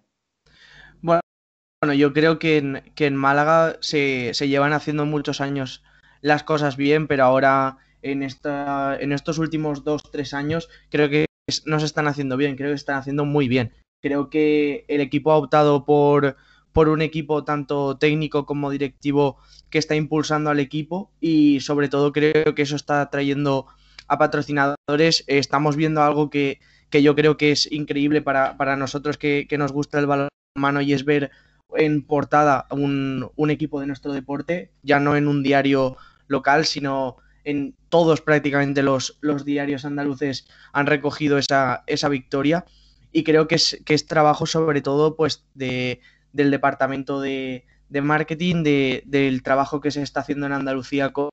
Bueno, 1.01 1.93
yo 1.93 2.15
creo 2.15 2.39
que 2.39 2.57
en, 2.57 3.17
Málaga 3.17 3.77
se, 3.81 4.33
llevan 4.33 4.73
haciendo 4.73 5.05
muchos 5.05 5.41
años 5.41 5.85
las 6.25 6.43
cosas 6.43 6.79
bien, 6.79 7.07
pero 7.07 7.25
ahora 7.25 7.77
en, 8.01 8.23
esta, 8.23 8.97
en 8.99 9.13
estos 9.13 9.37
últimos 9.37 9.85
dos, 9.85 10.03
tres 10.11 10.33
años 10.33 10.71
creo 10.89 11.11
que 11.11 11.27
no 11.67 11.79
se 11.79 11.85
están 11.85 12.09
haciendo 12.09 12.39
bien, 12.39 12.57
creo 12.57 12.71
que 12.71 12.77
están 12.77 12.97
haciendo 12.97 13.27
muy 13.27 13.47
bien. 13.47 13.73
Creo 14.03 14.31
que 14.31 14.87
el 14.89 15.03
equipo 15.03 15.33
ha 15.33 15.37
optado 15.37 15.85
por, 15.85 16.37
por 16.73 16.89
un 16.89 17.03
equipo 17.03 17.45
tanto 17.45 17.99
técnico 17.99 18.47
como 18.47 18.71
directivo 18.71 19.37
que 19.69 19.77
está 19.77 19.97
impulsando 19.97 20.49
al 20.49 20.61
equipo 20.61 21.11
y 21.21 21.61
sobre 21.61 21.91
todo 21.91 22.11
creo 22.11 22.55
que 22.55 22.63
eso 22.63 22.77
está 22.77 23.11
trayendo 23.11 23.67
a 24.09 24.17
patrocinadores. 24.17 25.25
Estamos 25.27 25.77
viendo 25.77 26.03
algo 26.03 26.31
que, 26.31 26.59
yo 26.91 27.15
creo 27.15 27.37
que 27.37 27.53
es 27.53 27.71
increíble 27.71 28.23
para, 28.23 28.77
nosotros 28.77 29.19
que, 29.19 29.47
nos 29.59 29.73
gusta 29.73 29.99
el 29.99 30.07
balonmano 30.07 30.81
y 30.81 30.95
es 30.95 31.05
ver 31.05 31.31
en 31.77 32.03
portada 32.03 32.67
un, 32.71 33.31
un, 33.37 33.51
equipo 33.51 33.81
de 33.81 33.87
nuestro 33.87 34.13
deporte, 34.13 34.71
ya 34.83 35.01
no 35.01 35.17
en 35.17 35.29
un 35.29 35.43
diario 35.43 35.99
local, 36.29 36.65
sino 36.65 37.17
en 37.45 37.75
todos 37.89 38.21
prácticamente 38.21 38.83
los, 38.83 39.19
los 39.21 39.45
diarios 39.45 39.85
andaluces 39.85 40.49
han 40.73 40.87
recogido 40.87 41.39
esa, 41.39 41.85
esa 41.87 42.09
victoria 42.09 42.65
y 43.13 43.23
creo 43.23 43.47
que 43.47 43.55
es, 43.55 43.81
que 43.85 43.95
es 43.95 44.07
trabajo 44.07 44.45
sobre 44.47 44.81
todo 44.81 45.15
pues 45.15 45.45
de, 45.55 46.01
del 46.33 46.51
departamento 46.51 47.21
de, 47.21 47.65
marketing, 47.89 48.65
del 48.65 49.43
trabajo 49.43 49.81
que 49.81 49.93
se 49.93 50.03
está 50.03 50.21
haciendo 50.21 50.47
en 50.47 50.53
Andalucía 50.53 51.13
con, 51.13 51.31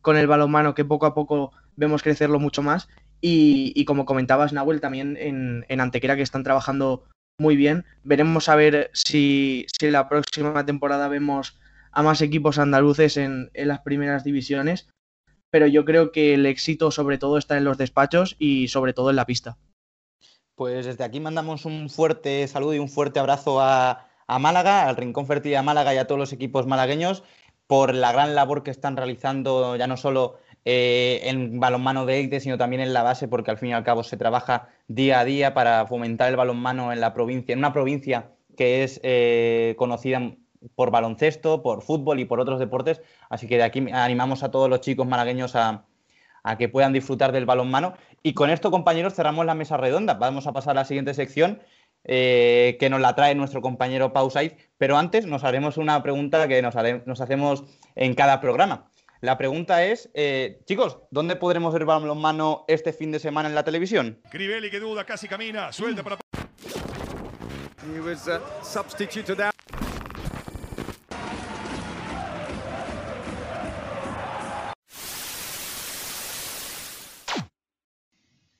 con, 0.00 0.16
el 0.16 0.26
balonmano, 0.26 0.74
que 0.74 0.84
poco 0.84 1.04
a 1.04 1.14
poco 1.14 1.52
vemos 1.76 2.02
crecerlo 2.02 2.40
mucho 2.40 2.62
más. 2.62 2.88
Y, 3.20 3.84
como 3.86 4.04
comentabas, 4.04 4.52
Nahuel, 4.52 4.80
también 4.80 5.16
en, 5.18 5.64
en, 5.68 5.80
Antequera, 5.80 6.16
que 6.16 6.22
están 6.22 6.42
trabajando 6.42 7.04
muy 7.38 7.56
bien. 7.56 7.84
Veremos 8.02 8.48
a 8.48 8.56
ver 8.56 8.90
si, 8.92 9.66
si 9.78 9.90
la 9.90 10.08
próxima 10.08 10.64
temporada 10.66 11.08
vemos 11.08 11.58
a 11.94 12.02
más 12.02 12.20
equipos 12.20 12.58
andaluces 12.58 13.16
en, 13.16 13.50
las 13.54 13.80
primeras 13.80 14.24
divisiones. 14.24 14.88
Pero 15.50 15.66
yo 15.68 15.84
creo 15.84 16.10
que 16.10 16.34
el 16.34 16.46
éxito 16.46 16.90
sobre 16.90 17.18
todo 17.18 17.38
está 17.38 17.56
en 17.56 17.64
los 17.64 17.78
despachos 17.78 18.34
y 18.38 18.68
sobre 18.68 18.92
todo 18.92 19.10
en 19.10 19.16
la 19.16 19.26
pista. 19.26 19.56
Pues 20.56 20.86
desde 20.86 21.04
aquí 21.04 21.20
mandamos 21.20 21.64
un 21.64 21.88
fuerte 21.88 22.46
saludo 22.48 22.74
y 22.74 22.78
un 22.80 22.88
fuerte 22.88 23.20
abrazo 23.20 23.60
a, 23.60 24.08
Málaga, 24.26 24.88
al 24.88 24.96
Rincón 24.96 25.26
Fertilidad 25.26 25.62
Málaga 25.62 25.94
y 25.94 25.98
a 25.98 26.06
todos 26.06 26.18
los 26.18 26.32
equipos 26.32 26.66
malagueños 26.66 27.22
por 27.66 27.94
la 27.94 28.12
gran 28.12 28.34
labor 28.34 28.62
que 28.62 28.70
están 28.70 28.96
realizando 28.96 29.76
ya 29.76 29.86
no 29.86 29.96
solo 29.96 30.38
eh, 30.64 31.20
en 31.24 31.60
balonmano 31.60 32.06
de 32.06 32.20
élite, 32.20 32.40
sino 32.40 32.58
también 32.58 32.82
en 32.82 32.92
la 32.92 33.02
base, 33.02 33.28
porque 33.28 33.50
al 33.50 33.58
fin 33.58 33.70
y 33.70 33.72
al 33.74 33.84
cabo 33.84 34.02
se 34.02 34.16
trabaja 34.16 34.68
día 34.88 35.20
a 35.20 35.24
día 35.24 35.54
para 35.54 35.86
fomentar 35.86 36.30
el 36.30 36.36
balonmano 36.36 36.92
en 36.92 37.00
la 37.00 37.14
provincia, 37.14 37.52
en 37.52 37.58
una 37.58 37.72
provincia 37.72 38.32
que 38.56 38.82
es 38.82 39.00
eh, 39.02 39.74
conocida 39.78 40.36
por 40.74 40.90
baloncesto, 40.90 41.62
por 41.62 41.82
fútbol 41.82 42.20
y 42.20 42.24
por 42.24 42.40
otros 42.40 42.58
deportes. 42.58 43.02
Así 43.28 43.46
que 43.46 43.56
de 43.56 43.64
aquí 43.64 43.84
animamos 43.92 44.42
a 44.42 44.50
todos 44.50 44.68
los 44.68 44.80
chicos 44.80 45.06
malagueños 45.06 45.56
a, 45.56 45.84
a 46.42 46.58
que 46.58 46.68
puedan 46.68 46.92
disfrutar 46.92 47.32
del 47.32 47.46
balonmano. 47.46 47.94
Y 48.22 48.34
con 48.34 48.50
esto, 48.50 48.70
compañeros, 48.70 49.14
cerramos 49.14 49.44
la 49.46 49.54
mesa 49.54 49.76
redonda. 49.76 50.14
Vamos 50.14 50.46
a 50.46 50.52
pasar 50.52 50.72
a 50.72 50.80
la 50.80 50.84
siguiente 50.84 51.14
sección 51.14 51.60
eh, 52.04 52.76
que 52.78 52.90
nos 52.90 53.00
la 53.00 53.14
trae 53.14 53.34
nuestro 53.34 53.62
compañero 53.62 54.12
Pau 54.12 54.30
Saiz, 54.30 54.54
pero 54.76 54.98
antes 54.98 55.26
nos 55.26 55.42
haremos 55.42 55.78
una 55.78 56.02
pregunta 56.02 56.46
que 56.46 56.60
nos, 56.60 56.76
hacemos 56.76 57.64
en 57.94 58.14
cada 58.14 58.40
programa. 58.42 58.90
La 59.22 59.38
pregunta 59.38 59.84
es, 59.84 60.10
eh, 60.12 60.60
chicos, 60.66 60.98
¿dónde 61.10 61.36
podremos 61.36 61.72
ver 61.72 61.86
balonmano 61.86 62.66
este 62.68 62.92
fin 62.92 63.10
de 63.10 63.18
semana 63.18 63.48
en 63.48 63.54
la 63.54 63.64
televisión? 63.64 64.20
Crivelli 64.30 64.70
que 64.70 64.80
duda, 64.80 65.04
casi 65.04 65.28
camina, 65.28 65.72
suelta 65.72 66.02
para... 66.02 66.18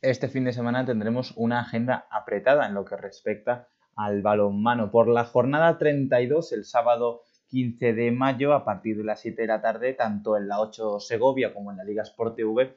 este 0.05 0.29
fin 0.29 0.45
de 0.45 0.53
semana 0.53 0.85
tendremos 0.85 1.33
una 1.37 1.61
agenda 1.61 2.07
apretada 2.11 2.67
en 2.67 2.75
lo 2.75 2.85
que 2.85 2.97
respecta 2.97 3.69
al 3.97 4.21
balonmano. 4.21 4.91
Por 4.91 5.09
la 5.09 5.25
jornada 5.25 5.79
32, 5.79 6.53
el 6.53 6.65
sábado 6.67 7.23
15 7.49 7.95
de 7.95 8.11
mayo, 8.11 8.53
a 8.53 8.67
partir 8.67 8.99
de 8.99 9.05
las 9.05 9.21
7 9.21 9.43
de 9.43 9.49
la 9.49 9.63
tarde, 9.63 9.95
tanto 9.95 10.37
en 10.37 10.47
la 10.47 10.61
8 10.61 11.01
Segovia 11.01 11.55
como 11.55 11.71
en 11.71 11.79
la 11.79 11.85
Liga 11.85 12.03
Sport 12.03 12.37
TV, 12.37 12.77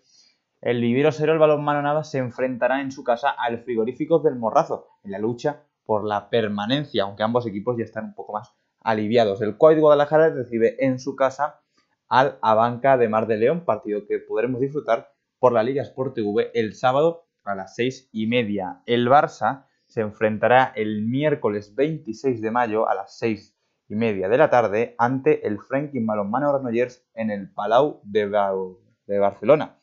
el 0.62 0.82
Vivero 0.82 1.12
Cero, 1.12 1.34
el 1.34 1.40
balonmano 1.40 1.82
Navas, 1.82 2.10
se 2.10 2.18
enfrentará 2.18 2.80
en 2.80 2.92
su 2.92 3.04
casa 3.04 3.30
al 3.30 3.60
Frigoríficos 3.60 4.24
del 4.24 4.38
Morrazo, 4.38 4.88
en 5.04 5.12
la 5.12 5.20
lucha 5.20 5.64
por 5.86 6.06
la 6.06 6.30
permanencia, 6.30 7.04
aunque 7.04 7.24
ambos 7.24 7.46
equipos 7.46 7.78
ya 7.78 7.84
están 7.84 8.06
un 8.06 8.16
poco 8.16 8.34
más 8.34 8.54
aliviados. 8.82 9.42
El 9.42 9.58
Coit 9.58 9.80
Guadalajara 9.80 10.30
recibe 10.30 10.78
en 10.80 11.00
su 11.00 11.16
casa 11.16 11.60
al 12.08 12.38
Abanca 12.42 12.98
de 12.98 13.10
Mar 13.10 13.28
de 13.28 13.38
León, 13.38 13.66
partido 13.66 14.08
que 14.08 14.20
podremos 14.20 14.62
disfrutar 14.62 15.17
por 15.40 15.54
la 15.54 15.64
Liga 15.64 15.84
Sport 15.84 16.16
TV 16.16 16.52
el 16.54 16.74
sábado 16.74 17.28
a 17.44 17.56
las 17.56 17.76
seis 17.76 18.10
y 18.12 18.28
media. 18.28 18.82
El 18.86 19.08
Barça 19.08 19.66
se 19.86 20.02
enfrentará 20.02 20.74
el 20.76 21.04
miércoles 21.04 21.76
26 21.76 22.42
de 22.42 22.52
mayo 22.52 22.90
a 22.90 22.96
las 22.96 23.18
seis 23.18 23.58
y 23.88 23.96
media 23.96 24.28
de 24.28 24.38
la 24.38 24.50
tarde 24.50 24.96
ante 24.98 25.48
el 25.48 25.60
Franklin 25.60 26.06
Balonmano 26.06 26.52
Granollers 26.52 27.06
en 27.14 27.32
el 27.32 27.50
Palau 27.50 28.02
de, 28.04 28.28
de, 29.08 29.20
Barcelona. 29.20 29.80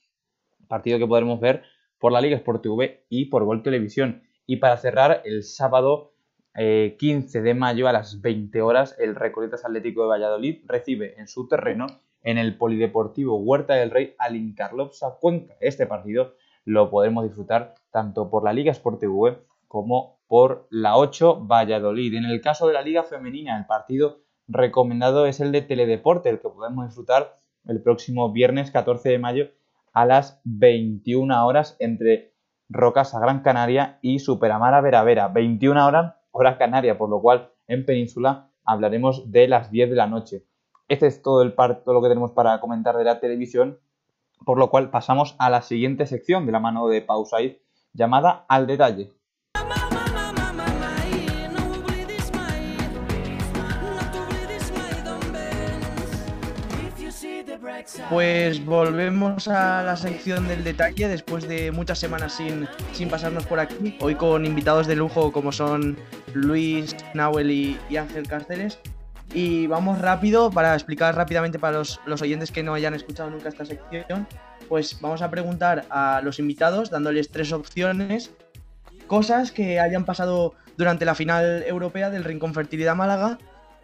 Partido 0.68 0.98
que 0.98 1.06
podremos 1.06 1.40
ver 1.40 1.62
por 1.98 2.12
la 2.12 2.20
Liga 2.20 2.36
Sport 2.36 2.62
TV 2.62 3.06
y 3.08 3.26
por 3.26 3.44
Gol 3.44 3.62
Televisión. 3.62 4.22
Y 4.46 4.56
para 4.56 4.76
cerrar, 4.76 5.22
el 5.24 5.42
sábado 5.42 6.12
15 6.54 7.38
eh, 7.38 7.42
de 7.42 7.54
mayo 7.54 7.88
a 7.88 7.92
las 7.92 8.20
20 8.20 8.60
horas, 8.60 8.94
el 8.98 9.14
Recoletas 9.14 9.64
Atlético 9.64 10.02
de 10.02 10.08
Valladolid 10.08 10.64
recibe 10.66 11.18
en 11.18 11.26
su 11.26 11.48
terreno 11.48 11.86
en 12.24 12.38
el 12.38 12.56
Polideportivo 12.56 13.36
Huerta 13.36 13.74
del 13.74 13.90
Rey 13.90 14.14
al 14.18 14.34
Incarlopsa 14.34 15.18
Cuenca. 15.20 15.54
Este 15.60 15.86
partido 15.86 16.34
lo 16.64 16.90
podremos 16.90 17.24
disfrutar 17.24 17.74
tanto 17.90 18.30
por 18.30 18.42
la 18.42 18.52
Liga 18.52 18.72
Sport 18.72 19.02
como 19.68 20.18
por 20.26 20.66
la 20.70 20.96
8 20.96 21.46
Valladolid. 21.46 22.14
En 22.14 22.24
el 22.24 22.40
caso 22.40 22.66
de 22.66 22.72
la 22.72 22.82
Liga 22.82 23.02
Femenina, 23.02 23.56
el 23.58 23.66
partido 23.66 24.22
recomendado 24.48 25.26
es 25.26 25.40
el 25.40 25.52
de 25.52 25.62
Teledeporte, 25.62 26.30
el 26.30 26.40
que 26.40 26.48
podemos 26.48 26.86
disfrutar 26.86 27.32
el 27.66 27.82
próximo 27.82 28.32
viernes 28.32 28.70
14 28.70 29.10
de 29.10 29.18
mayo 29.18 29.50
a 29.92 30.06
las 30.06 30.40
21 30.44 31.46
horas 31.46 31.76
entre 31.78 32.34
Rocasa 32.68 33.20
Gran 33.20 33.40
Canaria 33.40 33.98
y 34.02 34.18
Superamara 34.18 34.80
Vera 34.80 35.02
Vera. 35.04 35.28
21 35.28 35.86
horas, 35.86 36.14
hora 36.30 36.58
canaria, 36.58 36.98
por 36.98 37.10
lo 37.10 37.20
cual 37.20 37.52
en 37.66 37.84
Península 37.84 38.50
hablaremos 38.64 39.30
de 39.30 39.48
las 39.48 39.70
10 39.70 39.90
de 39.90 39.96
la 39.96 40.06
noche. 40.06 40.44
Este 40.86 41.06
es 41.06 41.22
todo, 41.22 41.40
el 41.40 41.54
par, 41.54 41.82
todo 41.82 41.94
lo 41.94 42.02
que 42.02 42.08
tenemos 42.08 42.32
para 42.32 42.60
comentar 42.60 42.96
de 42.96 43.04
la 43.04 43.18
televisión, 43.18 43.78
por 44.44 44.58
lo 44.58 44.68
cual 44.68 44.90
pasamos 44.90 45.34
a 45.38 45.48
la 45.48 45.62
siguiente 45.62 46.06
sección 46.06 46.44
de 46.44 46.52
la 46.52 46.60
mano 46.60 46.88
de 46.88 47.00
Pausaid, 47.00 47.56
llamada 47.94 48.44
Al 48.48 48.66
Detalle. 48.66 49.14
Pues 58.10 58.64
volvemos 58.64 59.48
a 59.48 59.82
la 59.82 59.96
sección 59.96 60.46
del 60.48 60.64
detalle 60.64 61.08
después 61.08 61.48
de 61.48 61.72
muchas 61.72 61.98
semanas 61.98 62.34
sin, 62.34 62.68
sin 62.92 63.08
pasarnos 63.08 63.46
por 63.46 63.58
aquí. 63.58 63.96
Hoy 64.00 64.14
con 64.16 64.44
invitados 64.44 64.86
de 64.86 64.96
lujo 64.96 65.32
como 65.32 65.50
son 65.50 65.96
Luis, 66.34 66.94
Nahuel 67.14 67.50
y, 67.50 67.78
y 67.88 67.96
Ángel 67.96 68.28
Cárceles. 68.28 68.78
Y 69.32 69.66
vamos 69.66 70.00
rápido 70.00 70.50
para 70.50 70.74
explicar 70.74 71.14
rápidamente 71.16 71.58
para 71.58 71.78
los, 71.78 72.00
los 72.06 72.22
oyentes 72.22 72.52
que 72.52 72.62
no 72.62 72.74
hayan 72.74 72.94
escuchado 72.94 73.30
nunca 73.30 73.48
esta 73.48 73.64
sección. 73.64 74.26
Pues 74.68 75.00
vamos 75.00 75.22
a 75.22 75.30
preguntar 75.30 75.84
a 75.90 76.20
los 76.22 76.38
invitados 76.38 76.90
dándoles 76.90 77.30
tres 77.30 77.52
opciones, 77.52 78.32
cosas 79.06 79.50
que 79.52 79.80
hayan 79.80 80.04
pasado 80.04 80.54
durante 80.76 81.04
la 81.04 81.14
final 81.14 81.62
europea 81.66 82.10
del 82.10 82.24
Rincón 82.24 82.54
Fertilidad 82.54 82.96
Málaga 82.96 83.38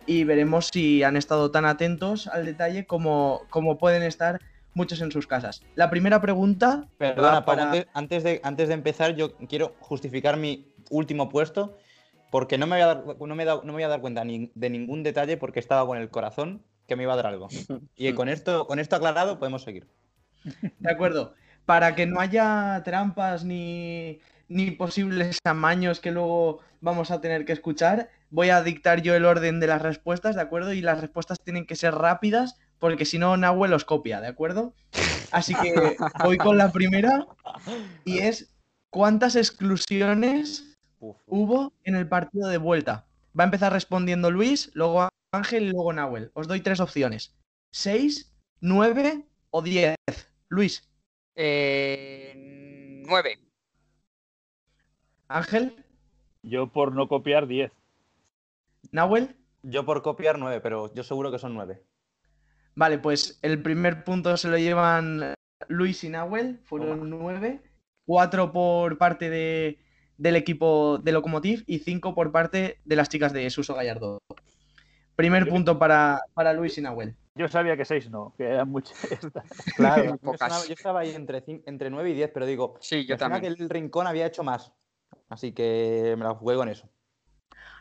y 0.07 0.25
veremos 0.25 0.71
si 0.73 1.03
han 1.03 1.17
estado 1.17 1.51
tan 1.51 1.65
atentos 1.67 2.27
al 2.29 2.45
detalle 2.47 2.87
como, 2.87 3.43
como 3.51 3.77
pueden 3.79 4.03
estar 4.03 4.41
muchos 4.73 5.01
en 5.01 5.11
sus 5.13 5.27
casas. 5.27 5.63
La 5.75 5.91
primera 5.91 6.21
pregunta. 6.21 6.87
Perdona, 6.97 7.45
para- 7.45 7.87
antes 7.93 8.23
de, 8.23 8.41
antes 8.45 8.69
de 8.69 8.75
empezar, 8.75 9.15
yo 9.17 9.37
quiero 9.49 9.75
justificar 9.81 10.37
mi 10.37 10.73
último 10.91 11.29
puesto, 11.29 11.77
porque 12.31 12.59
no 12.59 12.67
me 12.67 12.77
voy 12.77 12.83
a 12.83 12.87
dar, 12.87 13.05
no 13.07 13.35
me 13.35 13.45
no 13.45 13.63
me 13.65 13.73
voy 13.73 13.83
a 13.83 13.89
dar 13.89 14.01
cuenta 14.01 14.25
ni- 14.25 14.51
de 14.55 14.71
ningún 14.71 15.03
detalle 15.03 15.37
porque 15.37 15.61
estaba 15.61 15.87
con 15.87 15.99
el 15.99 16.11
corazón 16.11 16.63
que 16.87 16.97
me 16.97 17.05
iba 17.05 17.13
a 17.13 17.17
dar 17.17 17.27
algo. 17.27 17.49
Y 17.97 18.13
con 18.15 18.29
esto, 18.29 18.67
con 18.67 18.79
esto 18.79 18.97
aclarado, 18.97 19.39
podemos 19.39 19.63
seguir. 19.63 19.87
De 20.79 20.91
acuerdo. 20.91 21.35
Para 21.67 21.95
que 21.95 22.07
no 22.07 22.21
haya 22.21 22.83
trampas 22.85 23.45
ni, 23.45 24.21
ni 24.49 24.73
posibles 24.73 25.39
amaños 25.45 26.01
que 26.01 26.11
luego 26.11 26.61
vamos 26.81 27.11
a 27.11 27.21
tener 27.21 27.45
que 27.45 27.53
escuchar, 27.53 28.09
voy 28.31 28.51
a 28.51 28.63
dictar 28.63 29.03
yo 29.03 29.15
el 29.15 29.25
orden 29.25 29.61
de 29.61 29.67
las 29.69 29.83
respuestas, 29.83 30.35
¿de 30.35 30.43
acuerdo? 30.43 30.73
Y 30.73 30.81
las 30.81 31.01
respuestas 31.01 31.39
tienen 31.45 31.67
que 31.67 31.77
ser 31.77 31.95
rápidas, 31.95 32.59
porque 32.79 33.05
si 33.05 33.19
no, 33.19 33.37
Nahuel 33.37 33.71
los 33.71 33.85
copia, 33.85 34.21
¿de 34.21 34.29
acuerdo? 34.29 34.75
Así 35.31 35.55
que 35.55 35.97
voy 36.25 36.39
con 36.39 36.59
la 36.59 36.73
primera, 36.73 37.27
y 38.05 38.19
es, 38.19 38.57
¿cuántas 38.91 39.37
exclusiones 39.37 40.70
Uf. 41.01 41.17
hubo 41.27 41.73
en 41.85 41.97
el 41.97 42.09
partido 42.09 42.49
de 42.49 42.59
vuelta? 42.59 43.07
Va 43.39 43.45
a 43.45 43.47
empezar 43.47 43.73
respondiendo 43.73 44.31
Luis, 44.31 44.71
luego 44.75 45.09
Ángel 45.33 45.65
y 45.65 45.71
luego 45.71 45.93
Nahuel. 45.93 46.31
Os 46.35 46.47
doy 46.49 46.61
tres 46.61 46.81
opciones. 46.81 47.37
¿Seis, 47.73 48.35
nueve 48.61 49.27
o 49.51 49.63
diez? 49.63 49.97
Luis, 50.49 50.87
Eh, 51.37 52.35
nueve. 53.07 53.39
Ángel, 55.29 55.85
Yo 56.43 56.73
por 56.73 56.95
no 56.95 57.07
copiar 57.09 57.47
10. 57.47 57.71
Nahuel. 58.93 59.37
Yo 59.63 59.85
por 59.85 60.03
copiar 60.03 60.39
nueve, 60.39 60.61
pero 60.61 60.93
yo 60.95 61.03
seguro 61.05 61.31
que 61.31 61.39
son 61.39 61.55
nueve. 61.55 61.83
Vale, 62.75 62.99
pues 62.99 63.39
el 63.43 63.63
primer 63.63 64.05
punto 64.05 64.37
se 64.37 64.49
lo 64.49 64.57
llevan 64.59 65.35
Luis 65.69 66.03
y 66.03 66.09
Nahuel, 66.09 66.61
fueron 66.65 67.11
nueve. 67.11 67.63
Cuatro 68.07 68.53
por 68.53 68.97
parte 68.99 69.29
de, 69.31 69.79
del 70.21 70.37
equipo 70.37 70.99
de 70.99 71.13
Lokomotiv 71.13 71.65
y 71.67 71.79
cinco 71.79 72.15
por 72.15 72.31
parte 72.31 72.79
de 72.85 72.97
las 72.97 73.09
chicas 73.09 73.33
de 73.33 73.49
Suso 73.49 73.75
Gallardo. 73.75 74.19
Primer 75.17 75.49
punto 75.49 75.79
para, 75.79 76.21
para 76.35 76.53
Luis 76.53 76.77
y 76.79 76.83
Nahuel. 76.83 77.15
Yo 77.35 77.49
sabía 77.49 77.77
que 77.77 77.85
6 77.85 78.11
no, 78.11 78.35
que 78.37 78.45
eran 78.45 78.69
muchas. 78.69 78.97
Claro, 79.77 80.19
Pocas. 80.19 80.41
sonaba- 80.41 80.67
yo 80.67 80.75
estaba 80.75 81.01
ahí 81.01 81.15
entre, 81.15 81.43
entre 81.67 81.91
9 81.91 82.11
y 82.11 82.15
10, 82.15 82.31
pero 82.33 82.47
digo, 82.47 82.75
Sí, 82.81 83.07
yo 83.07 83.17
también. 83.17 83.41
que 83.43 83.49
el 83.63 83.69
rincón 83.71 84.07
había 84.07 84.27
hecho 84.27 84.43
más. 84.43 84.73
Así 85.29 85.53
que 85.53 86.15
me 86.19 86.25
la 86.25 86.35
jugué 86.35 86.57
con 86.57 86.69
eso. 86.69 86.89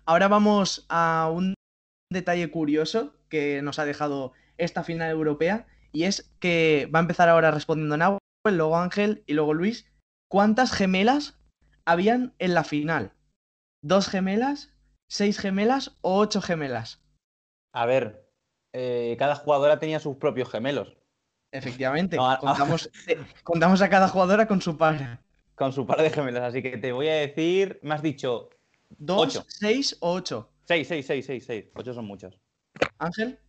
Ahora 0.05 0.27
vamos 0.27 0.85
a 0.89 1.29
un 1.33 1.53
detalle 2.11 2.49
curioso 2.51 3.15
que 3.29 3.61
nos 3.61 3.79
ha 3.79 3.85
dejado 3.85 4.33
esta 4.57 4.83
final 4.83 5.09
europea 5.11 5.67
y 5.91 6.03
es 6.03 6.31
que 6.39 6.89
va 6.93 6.99
a 6.99 7.01
empezar 7.01 7.27
ahora 7.29 7.51
respondiendo 7.51 7.97
Nahuel, 7.97 8.19
luego 8.51 8.77
Ángel 8.77 9.23
y 9.27 9.33
luego 9.33 9.53
Luis. 9.53 9.85
¿Cuántas 10.29 10.71
gemelas 10.73 11.38
habían 11.91 12.33
en 12.39 12.53
la 12.53 12.63
final? 12.63 13.13
¿Dos 13.81 14.07
gemelas, 14.07 14.73
seis 15.09 15.39
gemelas 15.39 15.97
o 16.01 16.17
ocho 16.17 16.41
gemelas? 16.41 17.01
A 17.73 17.85
ver, 17.85 18.29
eh, 18.73 19.15
cada 19.19 19.35
jugadora 19.35 19.79
tenía 19.79 19.99
sus 19.99 20.17
propios 20.17 20.49
gemelos, 20.49 20.95
Efectivamente, 21.51 22.15
No, 22.15 22.27
ahora- 22.29 22.39
contamos, 22.39 22.91
eh, 23.07 23.17
contamos 23.43 23.81
a 23.81 23.89
cada 23.89 24.07
jugadora 24.07 24.47
con 24.47 24.61
su 24.61 24.77
par. 24.77 25.19
con 25.55 25.73
su 25.73 25.83
par 25.85 25.99
de 26.01 26.11
gemelos. 26.11 26.41
Así 26.41 26.61
que 26.61 26.77
te 26.77 26.91
voy 26.91 27.07
a 27.07 27.15
decir, 27.15 27.79
me 27.81 27.95
has 27.95 28.01
dicho 28.03 28.49
¿Dos, 28.97 29.35
Ocho. 29.37 29.45
seis 29.47 29.97
o 29.99 30.13
ocho? 30.13 30.49
6, 30.65 30.87
6, 30.87 31.05
6, 31.07 31.25
6, 31.25 31.43
6. 31.45 31.65
8 31.73 31.93
son 31.95 32.05
muchos. 32.05 32.39
Ángel, 32.99 33.39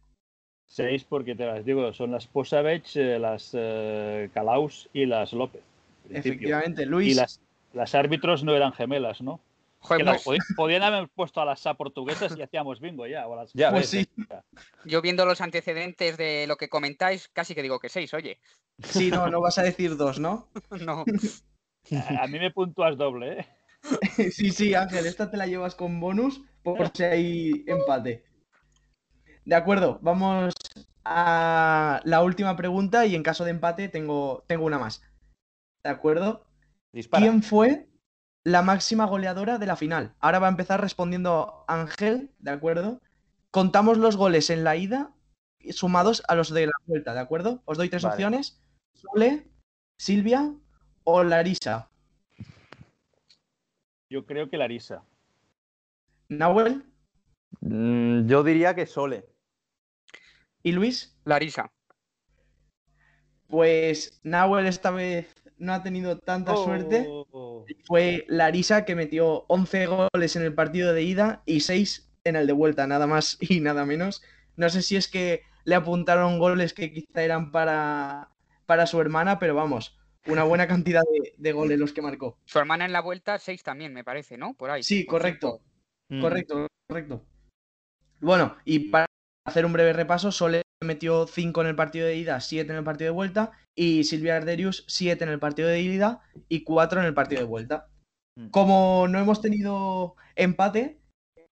6 0.66 1.04
porque 1.04 1.34
te 1.34 1.44
las 1.46 1.62
digo, 1.64 1.92
son 1.92 2.10
las 2.12 2.26
Posavech, 2.26 2.96
eh, 2.96 3.18
las 3.18 3.50
eh, 3.52 4.30
Calaus 4.32 4.88
y 4.94 5.04
las 5.06 5.32
López. 5.34 5.62
efectivamente. 6.08 6.82
Y 6.82 6.86
Luis, 6.86 7.16
las, 7.16 7.40
las 7.72 7.94
árbitros 7.94 8.44
no 8.44 8.54
eran 8.54 8.72
gemelas, 8.72 9.20
¿no? 9.20 9.40
Joder, 9.80 10.04
Que 10.04 10.10
podi- 10.12 10.54
podían 10.56 10.82
haber 10.82 11.08
puesto 11.08 11.40
a 11.40 11.44
las 11.44 11.60
SA 11.60 11.74
portuguesas 11.74 12.36
y 12.36 12.42
hacíamos 12.42 12.80
bingo 12.80 13.06
ya. 13.06 13.26
o 13.26 13.32
a 13.32 13.36
las- 13.36 13.52
Ya 13.54 13.70
pues 13.70 13.88
sí, 13.88 14.06
yo 14.84 15.00
viendo 15.00 15.24
los 15.24 15.40
antecedentes 15.40 16.16
de 16.16 16.46
lo 16.46 16.56
que 16.56 16.68
comentáis, 16.68 17.28
casi 17.28 17.54
que 17.54 17.62
digo 17.62 17.78
que 17.78 17.88
seis, 17.88 18.12
oye. 18.14 18.40
sí, 18.82 19.10
no, 19.10 19.28
no 19.28 19.40
vas 19.40 19.58
a 19.58 19.62
decir 19.62 19.96
dos, 19.96 20.18
¿no? 20.18 20.48
No. 20.86 21.04
A, 21.92 22.24
a 22.24 22.26
mí 22.26 22.38
me 22.38 22.50
puntúas 22.50 22.96
doble, 22.96 23.40
¿eh? 23.40 23.46
Sí, 24.32 24.50
sí, 24.50 24.74
Ángel, 24.74 25.06
esta 25.06 25.30
te 25.30 25.38
la 25.38 25.46
llevas 25.46 25.74
con 25.74 25.98
bonus 26.00 26.42
por 26.62 26.88
si 26.94 27.02
hay 27.04 27.64
empate. 27.66 28.24
De 29.46 29.54
acuerdo, 29.54 29.98
vamos 30.02 30.52
a 31.04 32.00
la 32.04 32.22
última 32.22 32.56
pregunta 32.56 33.06
y 33.06 33.14
en 33.14 33.22
caso 33.22 33.44
de 33.44 33.52
empate 33.52 33.88
tengo, 33.88 34.44
tengo 34.46 34.66
una 34.66 34.78
más. 34.78 35.02
¿De 35.82 35.90
acuerdo? 35.90 36.44
Dispara. 36.92 37.22
¿Quién 37.24 37.42
fue 37.42 37.88
la 38.44 38.62
máxima 38.62 39.04
goleadora 39.06 39.58
de 39.58 39.66
la 39.66 39.76
final? 39.76 40.14
Ahora 40.20 40.38
va 40.38 40.46
a 40.46 40.50
empezar 40.50 40.80
respondiendo 40.80 41.64
Ángel, 41.68 42.30
¿de 42.38 42.50
acuerdo? 42.50 43.00
Contamos 43.50 43.98
los 43.98 44.16
goles 44.16 44.50
en 44.50 44.64
la 44.64 44.76
ida 44.76 45.12
sumados 45.70 46.22
a 46.28 46.34
los 46.34 46.50
de 46.52 46.66
la 46.66 46.72
vuelta, 46.86 47.12
¿de 47.14 47.20
acuerdo? 47.20 47.62
Os 47.66 47.76
doy 47.78 47.88
tres 47.90 48.02
Vale. 48.02 48.14
opciones. 48.14 48.62
Sole, 48.94 49.46
Silvia 49.98 50.54
o 51.04 51.22
Larisa. 51.22 51.90
Yo 54.08 54.26
creo 54.26 54.48
que 54.50 54.56
Larisa. 54.56 55.04
Nahuel 56.28 56.84
Mm, 57.62 58.26
yo 58.26 58.42
diría 58.44 58.74
que 58.74 58.86
Sole. 58.86 59.26
y 60.62 60.72
Luis. 60.72 61.16
Larisa. 61.24 61.70
Pues 63.48 64.20
Nahuel 64.22 64.66
esta 64.66 64.90
vez 64.92 65.34
no 65.60 65.74
ha 65.74 65.82
tenido 65.82 66.18
tanta 66.18 66.56
suerte. 66.56 67.06
Oh. 67.08 67.64
Fue 67.84 68.24
Larisa 68.28 68.84
que 68.84 68.96
metió 68.96 69.44
11 69.48 69.86
goles 69.86 70.34
en 70.34 70.42
el 70.42 70.54
partido 70.54 70.92
de 70.92 71.02
ida 71.02 71.42
y 71.46 71.60
6 71.60 72.10
en 72.24 72.36
el 72.36 72.46
de 72.46 72.52
vuelta, 72.52 72.86
nada 72.86 73.06
más 73.06 73.36
y 73.40 73.60
nada 73.60 73.84
menos. 73.86 74.22
No 74.56 74.68
sé 74.68 74.82
si 74.82 74.96
es 74.96 75.06
que 75.06 75.42
le 75.64 75.74
apuntaron 75.74 76.38
goles 76.38 76.72
que 76.72 76.92
quizá 76.92 77.22
eran 77.22 77.52
para, 77.52 78.30
para 78.66 78.86
su 78.86 79.00
hermana, 79.00 79.38
pero 79.38 79.54
vamos, 79.54 79.96
una 80.26 80.44
buena 80.44 80.66
cantidad 80.66 81.02
de, 81.02 81.34
de 81.36 81.52
goles 81.52 81.78
los 81.78 81.92
que 81.92 82.02
marcó. 82.02 82.38
Su 82.46 82.58
hermana 82.58 82.86
en 82.86 82.92
la 82.92 83.00
vuelta, 83.00 83.38
seis 83.38 83.62
también, 83.62 83.92
me 83.92 84.02
parece, 84.02 84.36
¿no? 84.38 84.54
Por 84.54 84.70
ahí. 84.70 84.82
Sí, 84.82 85.04
correcto. 85.04 85.60
Mm. 86.08 86.20
Correcto, 86.22 86.66
correcto. 86.88 87.24
Bueno, 88.20 88.56
y 88.64 88.90
para 88.90 89.06
hacer 89.46 89.64
un 89.64 89.72
breve 89.72 89.92
repaso, 89.92 90.32
Sole 90.32 90.62
metió 90.84 91.26
5 91.26 91.60
en 91.60 91.66
el 91.66 91.76
partido 91.76 92.06
de 92.06 92.16
ida, 92.16 92.40
7 92.40 92.70
en 92.72 92.78
el 92.78 92.84
partido 92.84 93.08
de 93.08 93.14
vuelta, 93.14 93.52
y 93.74 94.04
Silvia 94.04 94.36
Arderius 94.36 94.84
7 94.88 95.22
en 95.24 95.30
el 95.30 95.38
partido 95.38 95.68
de 95.68 95.80
ida 95.80 96.22
y 96.48 96.64
4 96.64 97.00
en 97.00 97.06
el 97.06 97.14
partido 97.14 97.40
de 97.42 97.46
vuelta. 97.46 97.88
Mm. 98.36 98.48
Como 98.48 99.06
no 99.08 99.18
hemos 99.18 99.40
tenido 99.42 100.16
empate, 100.36 100.98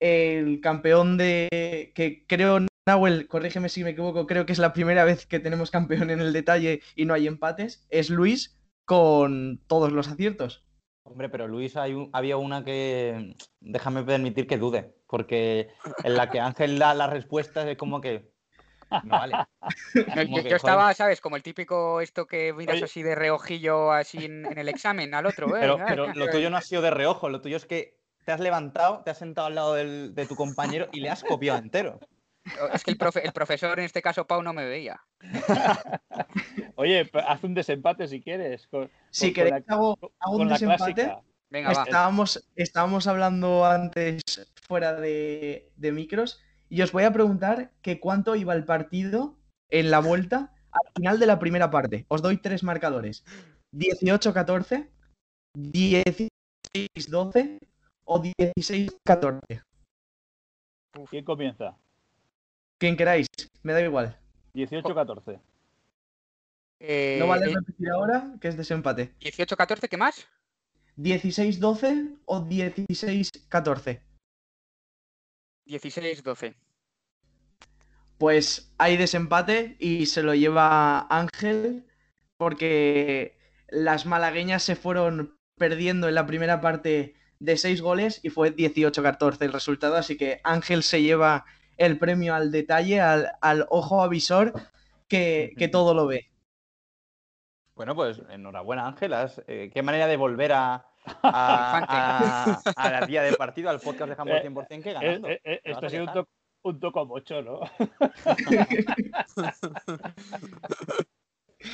el 0.01 0.61
campeón 0.61 1.19
de. 1.19 1.93
que 1.95 2.25
creo, 2.27 2.61
Nahuel, 2.87 3.29
corrígeme 3.29 3.69
si 3.69 3.85
me 3.85 3.91
equivoco, 3.91 4.27
creo 4.27 4.47
que 4.47 4.53
es 4.53 4.59
la 4.59 4.73
primera 4.73 5.05
vez 5.05 5.27
que 5.27 5.41
tenemos 5.41 5.71
campeón 5.71 6.11
en 6.11 6.21
el 6.21 6.33
detalle 6.33 6.81
y 6.97 7.05
no 7.05 7.12
hay 7.14 7.27
empates, 7.27 7.87
es 7.91 8.09
Luis 8.11 8.59
con 8.87 9.61
todos 9.67 9.93
los 9.93 10.09
aciertos. 10.09 10.64
Hombre, 11.05 11.29
pero 11.29 11.49
Luis, 11.49 11.77
hay 11.77 11.93
un- 11.95 12.11
había 12.12 12.37
una 12.38 12.64
que. 12.64 13.35
Déjame 13.61 14.03
permitir 14.05 14.47
que 14.47 14.59
dude. 14.59 14.95
Porque 15.07 15.69
en 16.05 16.14
la 16.14 16.29
que 16.31 16.38
Ángel 16.38 16.79
da 16.79 16.95
las 16.95 17.11
respuestas 17.11 17.67
es 17.67 17.77
como 17.77 18.01
que. 18.01 18.31
No 19.05 19.11
vale. 19.18 19.35
No, 20.31 20.40
yo, 20.42 20.57
estaba, 20.57 20.92
¿sabes? 20.94 21.20
Como 21.20 21.37
el 21.37 21.42
típico 21.42 22.01
esto 22.01 22.27
que 22.27 22.53
miras 22.53 22.77
Oye. 22.77 22.85
así 22.85 23.03
de 23.03 23.14
reojillo 23.14 23.92
así 23.92 24.24
en, 24.24 24.46
en 24.46 24.57
el 24.59 24.68
examen 24.68 25.14
al 25.14 25.27
otro. 25.27 25.48
¿eh? 25.57 25.61
Pero, 25.61 25.79
pero 25.87 26.14
lo 26.14 26.29
tuyo 26.31 26.48
no 26.51 26.57
ha 26.57 26.62
sido 26.62 26.81
de 26.83 26.90
reojo, 26.90 27.29
lo 27.29 27.40
tuyo 27.40 27.57
es 27.57 27.66
que 27.66 27.98
te 28.24 28.33
has 28.33 28.40
levantado, 28.40 29.03
te 29.05 29.11
has 29.11 29.18
sentado 29.18 29.46
al 29.46 29.55
lado 29.55 29.74
del- 29.74 30.14
de 30.14 30.27
tu 30.27 30.37
compañero 30.37 30.88
y 30.92 31.01
le 31.01 31.11
has 31.11 31.22
copiado 31.24 31.59
entero. 31.59 31.98
Es 32.72 32.83
que 32.83 32.90
el, 32.90 32.98
profe- 32.98 33.20
el 33.22 33.33
profesor, 33.33 33.79
en 33.79 33.85
este 33.85 34.01
caso 34.01 34.27
Pau, 34.27 34.42
no 34.42 34.53
me 34.55 34.64
veía. 34.64 35.01
Oye, 36.77 37.11
haz 37.27 37.44
un 37.44 37.55
desempate 37.55 38.07
si 38.09 38.20
quieres. 38.20 38.66
Con, 38.68 38.90
Si 39.11 39.27
con- 39.27 39.35
con 39.35 39.35
queréis, 39.51 39.64
la- 39.66 39.74
hago, 39.74 39.98
un 40.33 40.48
desempate. 40.48 41.07
va. 41.07 41.22
Estábamos, 41.83 42.46
estábamos 42.57 43.07
hablando 43.07 43.64
antes 43.64 44.22
fuera 44.66 44.92
de, 44.94 45.70
de 45.77 45.92
micros 45.92 46.42
y 46.68 46.83
os 46.83 46.92
voy 46.92 47.04
a 47.04 47.12
preguntar 47.12 47.72
que 47.83 48.00
cuánto 48.00 48.37
iba 48.37 48.54
el 48.54 48.64
partido 48.64 49.37
en 49.70 49.90
la 49.90 50.00
vuelta 50.00 50.54
al 50.70 50.92
final 50.94 51.18
de 51.18 51.26
la 51.26 51.38
primera 51.38 51.70
parte. 51.70 52.04
Os 52.09 52.22
doy 52.22 52.38
tres 52.38 52.62
marcadores. 52.62 53.24
18-14, 53.72 54.88
16-12 55.57 57.59
o 58.04 58.22
16-14. 58.22 59.40
¿Quién 61.11 61.24
comienza? 61.24 61.76
Quien 62.78 62.96
queráis, 62.96 63.26
me 63.62 63.72
da 63.72 63.83
igual. 63.83 64.18
18-14. 64.54 65.40
Eh, 66.81 67.16
No 67.18 67.26
vale 67.26 67.50
eh, 67.50 67.54
repetir 67.54 67.90
ahora 67.90 68.35
que 68.40 68.48
es 68.48 68.57
desempate. 68.57 69.14
18-14, 69.20 69.88
¿qué 69.88 69.96
más? 69.96 70.28
16-12 70.96 72.18
o 72.24 72.44
16-14. 72.44 74.00
16-12. 75.68 76.54
Pues 78.18 78.74
hay 78.78 78.96
desempate 78.96 79.76
y 79.78 80.07
se 80.07 80.22
lo 80.22 80.35
lleva 80.35 81.07
Ángel 81.09 81.87
porque 82.37 83.38
las 83.68 84.07
malagueñas 84.07 84.62
se 84.62 84.74
fueron 84.74 85.38
perdiendo 85.57 86.09
en 86.09 86.14
la 86.14 86.26
primera 86.26 86.61
parte 86.61 87.14
de 87.38 87.57
6 87.57 87.81
goles 87.83 88.20
y 88.22 88.31
fue 88.31 88.54
18-14 88.54 89.42
el 89.42 89.52
resultado, 89.52 89.96
así 89.96 90.16
que 90.16 90.40
Ángel 90.42 90.83
se 90.83 91.02
lleva 91.02 91.44
el 91.76 91.98
premio 91.98 92.35
al 92.35 92.50
detalle, 92.50 93.00
al, 93.00 93.31
al 93.40 93.66
ojo 93.70 94.02
avisor 94.02 94.52
que, 95.07 95.52
que 95.57 95.68
todo 95.68 95.94
lo 95.94 96.07
ve. 96.07 96.31
Bueno, 97.74 97.94
pues 97.94 98.20
enhorabuena, 98.31 98.88
Ángelas. 98.88 99.40
Eh, 99.46 99.70
qué 99.72 99.83
manera 99.83 100.09
de 100.09 100.16
volver 100.16 100.52
a, 100.52 100.88
a, 101.23 101.79
a- 101.88 102.61
a 102.77 102.90
la 102.90 103.07
día 103.07 103.23
de 103.23 103.33
partido, 103.35 103.71
al 103.71 103.81
podcast 103.81 104.11
de 104.11 104.14
Eh, 104.33 104.42
100% 104.51 104.83
que 104.83 104.92
ganando. 104.92 105.29
eh, 105.29 105.40
eh, 105.44 105.61
esto 105.64 105.87
ha 105.87 105.90
sido 105.90 106.05
un, 106.05 106.27
un 106.62 106.81
toco 106.81 107.07
mocho, 107.07 107.42
¿no? 107.42 107.61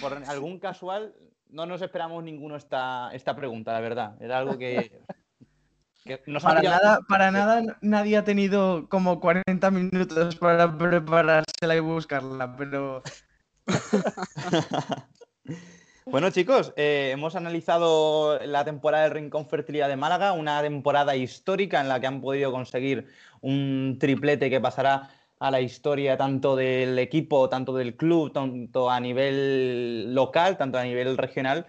Por 0.01 0.15
algún 0.27 0.59
casual, 0.59 1.15
no 1.51 1.67
nos 1.67 1.83
esperamos 1.83 2.25
ninguno 2.25 2.57
esta, 2.57 3.11
esta 3.13 3.37
pregunta, 3.37 3.73
la 3.73 3.81
verdad. 3.81 4.17
Era 4.21 4.39
algo 4.39 4.57
que, 4.59 5.01
que 6.05 6.21
nos 6.27 6.43
Para 6.43 6.61
pillado- 6.61 6.83
nada, 6.83 6.99
para 7.09 7.31
nada 7.31 7.63
nadie 7.83 8.17
ha 8.17 8.25
tenido 8.25 8.89
como 8.89 9.21
40 9.21 9.71
minutos 9.71 10.37
para 10.37 10.77
preparársela 10.77 11.77
y 11.77 11.81
buscarla, 11.81 12.57
pero 12.57 13.03
Bueno, 16.07 16.31
chicos, 16.31 16.75
eh, 16.77 17.11
hemos 17.13 17.35
analizado 17.35 18.39
la 18.45 18.65
temporada 18.65 19.05
del 19.05 19.13
Rincón 19.13 19.49
Fertilidad 19.49 19.89
de 19.89 19.97
Málaga, 19.97 20.33
una 20.33 20.61
temporada 20.61 21.17
histórica 21.17 21.81
en 21.81 21.89
la 21.89 21.99
que 21.99 22.07
han 22.07 22.21
podido 22.21 22.53
conseguir 22.53 23.09
un 23.41 23.97
triplete 23.99 24.51
que 24.51 24.61
pasará 24.61 25.09
a 25.39 25.51
la 25.51 25.63
historia 25.63 26.19
tanto 26.19 26.57
del 26.57 26.99
equipo, 26.99 27.49
tanto 27.49 27.75
del 27.75 27.97
club, 27.97 28.33
tanto 28.33 28.91
a 28.91 29.01
nivel 29.01 30.15
local, 30.15 30.59
tanto 30.59 30.79
a 30.79 30.85
nivel 30.85 31.17
regional. 31.17 31.67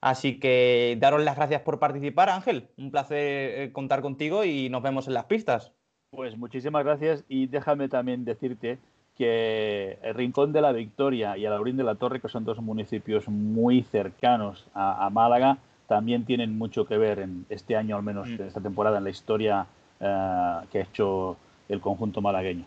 Así 0.00 0.40
que 0.40 0.96
daros 0.98 1.22
las 1.22 1.36
gracias 1.36 1.60
por 1.60 1.78
participar, 1.78 2.30
Ángel. 2.30 2.70
Un 2.78 2.90
placer 2.90 3.18
eh, 3.18 3.72
contar 3.72 4.00
contigo 4.00 4.44
y 4.44 4.70
nos 4.70 4.82
vemos 4.82 5.08
en 5.08 5.14
las 5.14 5.26
pistas. 5.26 5.72
Pues 6.10 6.38
muchísimas 6.38 6.84
gracias 6.84 7.24
y 7.28 7.48
déjame 7.48 7.88
también 7.88 8.24
decirte 8.24 8.78
que 9.16 9.98
el 10.02 10.14
Rincón 10.14 10.52
de 10.52 10.60
la 10.60 10.72
Victoria 10.72 11.36
y 11.36 11.46
Alaurín 11.46 11.76
de 11.76 11.84
la 11.84 11.94
Torre, 11.94 12.20
que 12.20 12.28
son 12.28 12.44
dos 12.44 12.58
municipios 12.60 13.28
muy 13.28 13.82
cercanos 13.82 14.64
a, 14.74 15.06
a 15.06 15.10
Málaga, 15.10 15.58
también 15.86 16.24
tienen 16.24 16.56
mucho 16.58 16.86
que 16.86 16.98
ver 16.98 17.18
en 17.20 17.44
este 17.48 17.76
año, 17.76 17.96
al 17.96 18.02
menos 18.02 18.28
Mm. 18.28 18.34
en 18.40 18.46
esta 18.48 18.60
temporada, 18.60 18.98
en 18.98 19.04
la 19.04 19.10
historia 19.10 19.66
eh, 20.00 20.56
que 20.70 20.78
ha 20.78 20.82
hecho 20.82 21.36
el 21.68 21.80
conjunto 21.80 22.20
malagueño. 22.20 22.64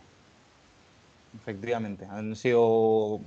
Efectivamente, 1.42 2.06
han 2.10 2.36
sido 2.36 3.20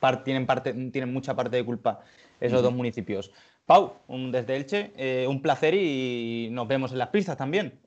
par- 0.00 0.24
tienen 0.24 0.46
parte, 0.46 0.72
tienen 0.90 1.12
mucha 1.12 1.34
parte 1.36 1.56
de 1.56 1.64
culpa 1.64 2.00
esos 2.40 2.62
dos 2.62 2.72
municipios. 2.74 3.30
Pau, 3.66 3.92
un- 4.08 4.32
desde 4.32 4.56
Elche, 4.56 4.92
eh, 4.96 5.26
un 5.28 5.40
placer 5.42 5.74
y 5.74 6.48
nos 6.50 6.66
vemos 6.66 6.92
en 6.92 6.98
las 6.98 7.08
pistas 7.08 7.36
también. 7.36 7.78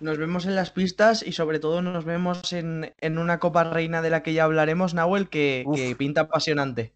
Nos 0.00 0.16
vemos 0.16 0.46
en 0.46 0.56
las 0.56 0.70
pistas 0.70 1.22
y 1.22 1.32
sobre 1.32 1.58
todo 1.58 1.82
nos 1.82 2.04
vemos 2.06 2.52
en, 2.54 2.94
en 3.00 3.18
una 3.18 3.38
Copa 3.38 3.64
Reina 3.64 4.00
de 4.00 4.08
la 4.10 4.22
que 4.22 4.32
ya 4.32 4.44
hablaremos, 4.44 4.94
Nahuel, 4.94 5.28
que, 5.28 5.64
que 5.74 5.94
pinta 5.94 6.22
apasionante. 6.22 6.92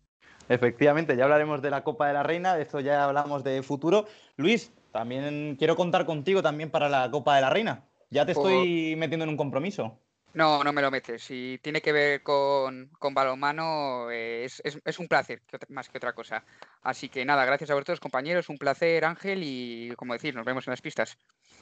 Efectivamente, 0.49 1.17
ya 1.17 1.25
hablaremos 1.25 1.61
de 1.61 1.71
la 1.71 1.85
Copa 1.85 2.07
de 2.09 2.15
la 2.15 2.23
Reina, 2.23 2.55
de 2.55 2.63
esto 2.63 2.81
ya 2.81 3.05
hablamos 3.05 3.45
de 3.45 3.63
futuro. 3.63 4.07
Luis, 4.37 4.73
también 4.93 5.57
quiero 5.59 5.77
contar 5.77 6.07
contigo 6.07 6.43
también 6.43 6.71
para 6.71 6.89
la 6.89 7.11
Copa 7.11 7.35
de 7.37 7.43
la 7.43 7.51
Reina. 7.51 7.85
Ya 8.11 8.25
te 8.25 8.33
estoy 8.33 8.95
metiendo 8.97 9.25
en 9.25 9.31
un 9.31 9.37
compromiso. 9.37 9.99
No, 10.33 10.65
no 10.65 10.73
me 10.73 10.83
lo 10.83 10.91
metes. 10.91 11.23
Si 11.23 11.61
tiene 11.63 11.81
que 11.81 11.93
ver 11.93 12.23
con, 12.23 12.91
con 12.99 13.15
balonmano, 13.15 14.11
eh, 14.11 14.45
es, 14.45 14.61
es- 14.65 14.81
es 14.85 14.99
un 14.99 15.07
placer, 15.09 15.43
que 15.47 15.57
otra- 15.57 15.69
más 15.71 15.89
que 15.89 15.99
otra 15.99 16.13
cosa. 16.13 16.43
Así 16.83 17.09
que 17.09 17.25
nada, 17.25 17.45
gracias 17.45 17.71
a 17.71 17.75
vosotros, 17.75 18.01
compañeros. 18.01 18.49
Un 18.49 18.59
placer, 18.59 19.05
Ángel, 19.05 19.43
y 19.45 19.93
como 19.97 20.15
decís, 20.15 20.35
nos 20.35 20.45
vemos 20.45 20.67
en 20.67 20.73
las 20.73 20.81
pistas. 20.81 21.17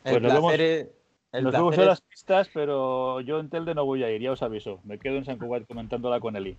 El 0.04 0.12
Pues 0.12 0.22
nos 0.22 0.32
vemos- 0.32 0.52
placer 0.54 0.92
el 1.32 1.44
Nos 1.44 1.52
vemos 1.52 1.78
es- 1.78 1.86
las 1.86 2.00
pistas, 2.02 2.48
pero 2.52 3.20
yo 3.20 3.40
en 3.40 3.48
Telde 3.50 3.74
no 3.74 3.84
voy 3.84 4.04
a 4.04 4.10
ir, 4.10 4.20
ya 4.20 4.32
os 4.32 4.42
aviso. 4.42 4.80
Me 4.84 4.98
quedo 4.98 5.16
en 5.16 5.24
San 5.24 5.38
Cugat 5.38 5.66
comentándola 5.66 6.20
con 6.20 6.36
Eli. 6.36 6.56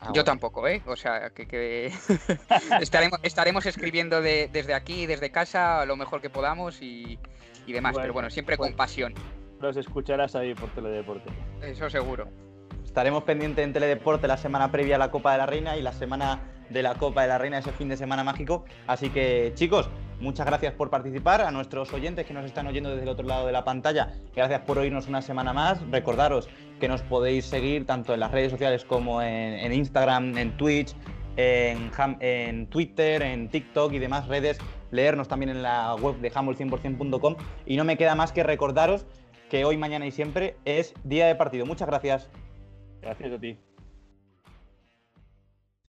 Ah, 0.00 0.06
Yo 0.06 0.10
bueno. 0.10 0.24
tampoco, 0.24 0.66
¿eh? 0.68 0.82
O 0.86 0.96
sea, 0.96 1.30
que, 1.30 1.46
que 1.46 1.86
estaremos, 2.80 3.20
estaremos 3.22 3.64
escribiendo 3.66 4.20
de- 4.20 4.48
desde 4.52 4.74
aquí, 4.74 5.06
desde 5.06 5.30
casa, 5.30 5.84
lo 5.86 5.96
mejor 5.96 6.20
que 6.20 6.30
podamos 6.30 6.82
y, 6.82 7.18
y 7.66 7.72
demás. 7.72 7.92
Bueno, 7.92 8.02
Pero 8.04 8.12
bueno, 8.14 8.30
siempre 8.30 8.56
con 8.56 8.74
pasión. 8.74 9.14
Los 9.60 9.76
escucharás 9.76 10.34
ahí 10.36 10.54
por 10.54 10.68
Teledeporte. 10.70 11.30
Eso 11.62 11.88
seguro. 11.90 12.28
Estaremos 12.84 13.22
pendientes 13.24 13.64
en 13.64 13.72
Teledeporte 13.72 14.26
la 14.28 14.36
semana 14.36 14.70
previa 14.70 14.96
a 14.96 14.98
la 14.98 15.10
Copa 15.10 15.32
de 15.32 15.38
la 15.38 15.46
Reina 15.46 15.76
y 15.76 15.82
la 15.82 15.92
semana 15.92 16.40
de 16.70 16.82
la 16.82 16.94
Copa 16.94 17.22
de 17.22 17.28
la 17.28 17.38
Reina, 17.38 17.58
ese 17.58 17.72
fin 17.72 17.88
de 17.88 17.96
semana 17.96 18.24
mágico. 18.24 18.64
Así 18.86 19.10
que, 19.10 19.52
chicos, 19.54 19.88
muchas 20.20 20.46
gracias 20.46 20.74
por 20.74 20.90
participar. 20.90 21.40
A 21.42 21.50
nuestros 21.50 21.92
oyentes 21.92 22.26
que 22.26 22.34
nos 22.34 22.44
están 22.44 22.66
oyendo 22.66 22.90
desde 22.90 23.02
el 23.02 23.08
otro 23.08 23.26
lado 23.26 23.46
de 23.46 23.52
la 23.52 23.64
pantalla, 23.64 24.14
gracias 24.34 24.60
por 24.62 24.78
oírnos 24.78 25.08
una 25.08 25.22
semana 25.22 25.52
más. 25.52 25.80
Recordaros 25.90 26.48
que 26.80 26.88
nos 26.88 27.02
podéis 27.02 27.44
seguir 27.46 27.86
tanto 27.86 28.14
en 28.14 28.20
las 28.20 28.30
redes 28.30 28.50
sociales 28.50 28.84
como 28.84 29.22
en, 29.22 29.72
Instagram, 29.72 30.36
en 30.38 30.56
Twitch, 30.56 30.94
en 31.36 32.66
Twitter, 32.68 33.22
en 33.22 33.48
TikTok 33.48 33.92
y 33.92 33.98
demás 33.98 34.28
redes. 34.28 34.58
Leernos 34.90 35.28
también 35.28 35.50
en 35.50 35.62
la 35.62 35.94
web 35.96 36.16
de 36.16 36.32
humble100%.com. 36.32 37.36
Y 37.66 37.76
no 37.76 37.84
me 37.84 37.96
queda 37.96 38.14
más 38.14 38.32
que 38.32 38.42
recordaros 38.42 39.06
que 39.48 39.64
hoy, 39.64 39.76
mañana 39.76 40.06
y 40.06 40.10
siempre 40.10 40.56
es 40.64 40.94
día 41.04 41.26
de 41.26 41.34
partido. 41.34 41.66
Muchas 41.66 41.88
gracias. 41.88 42.28
Gracias 43.00 43.32
a 43.32 43.38
ti. 43.38 43.58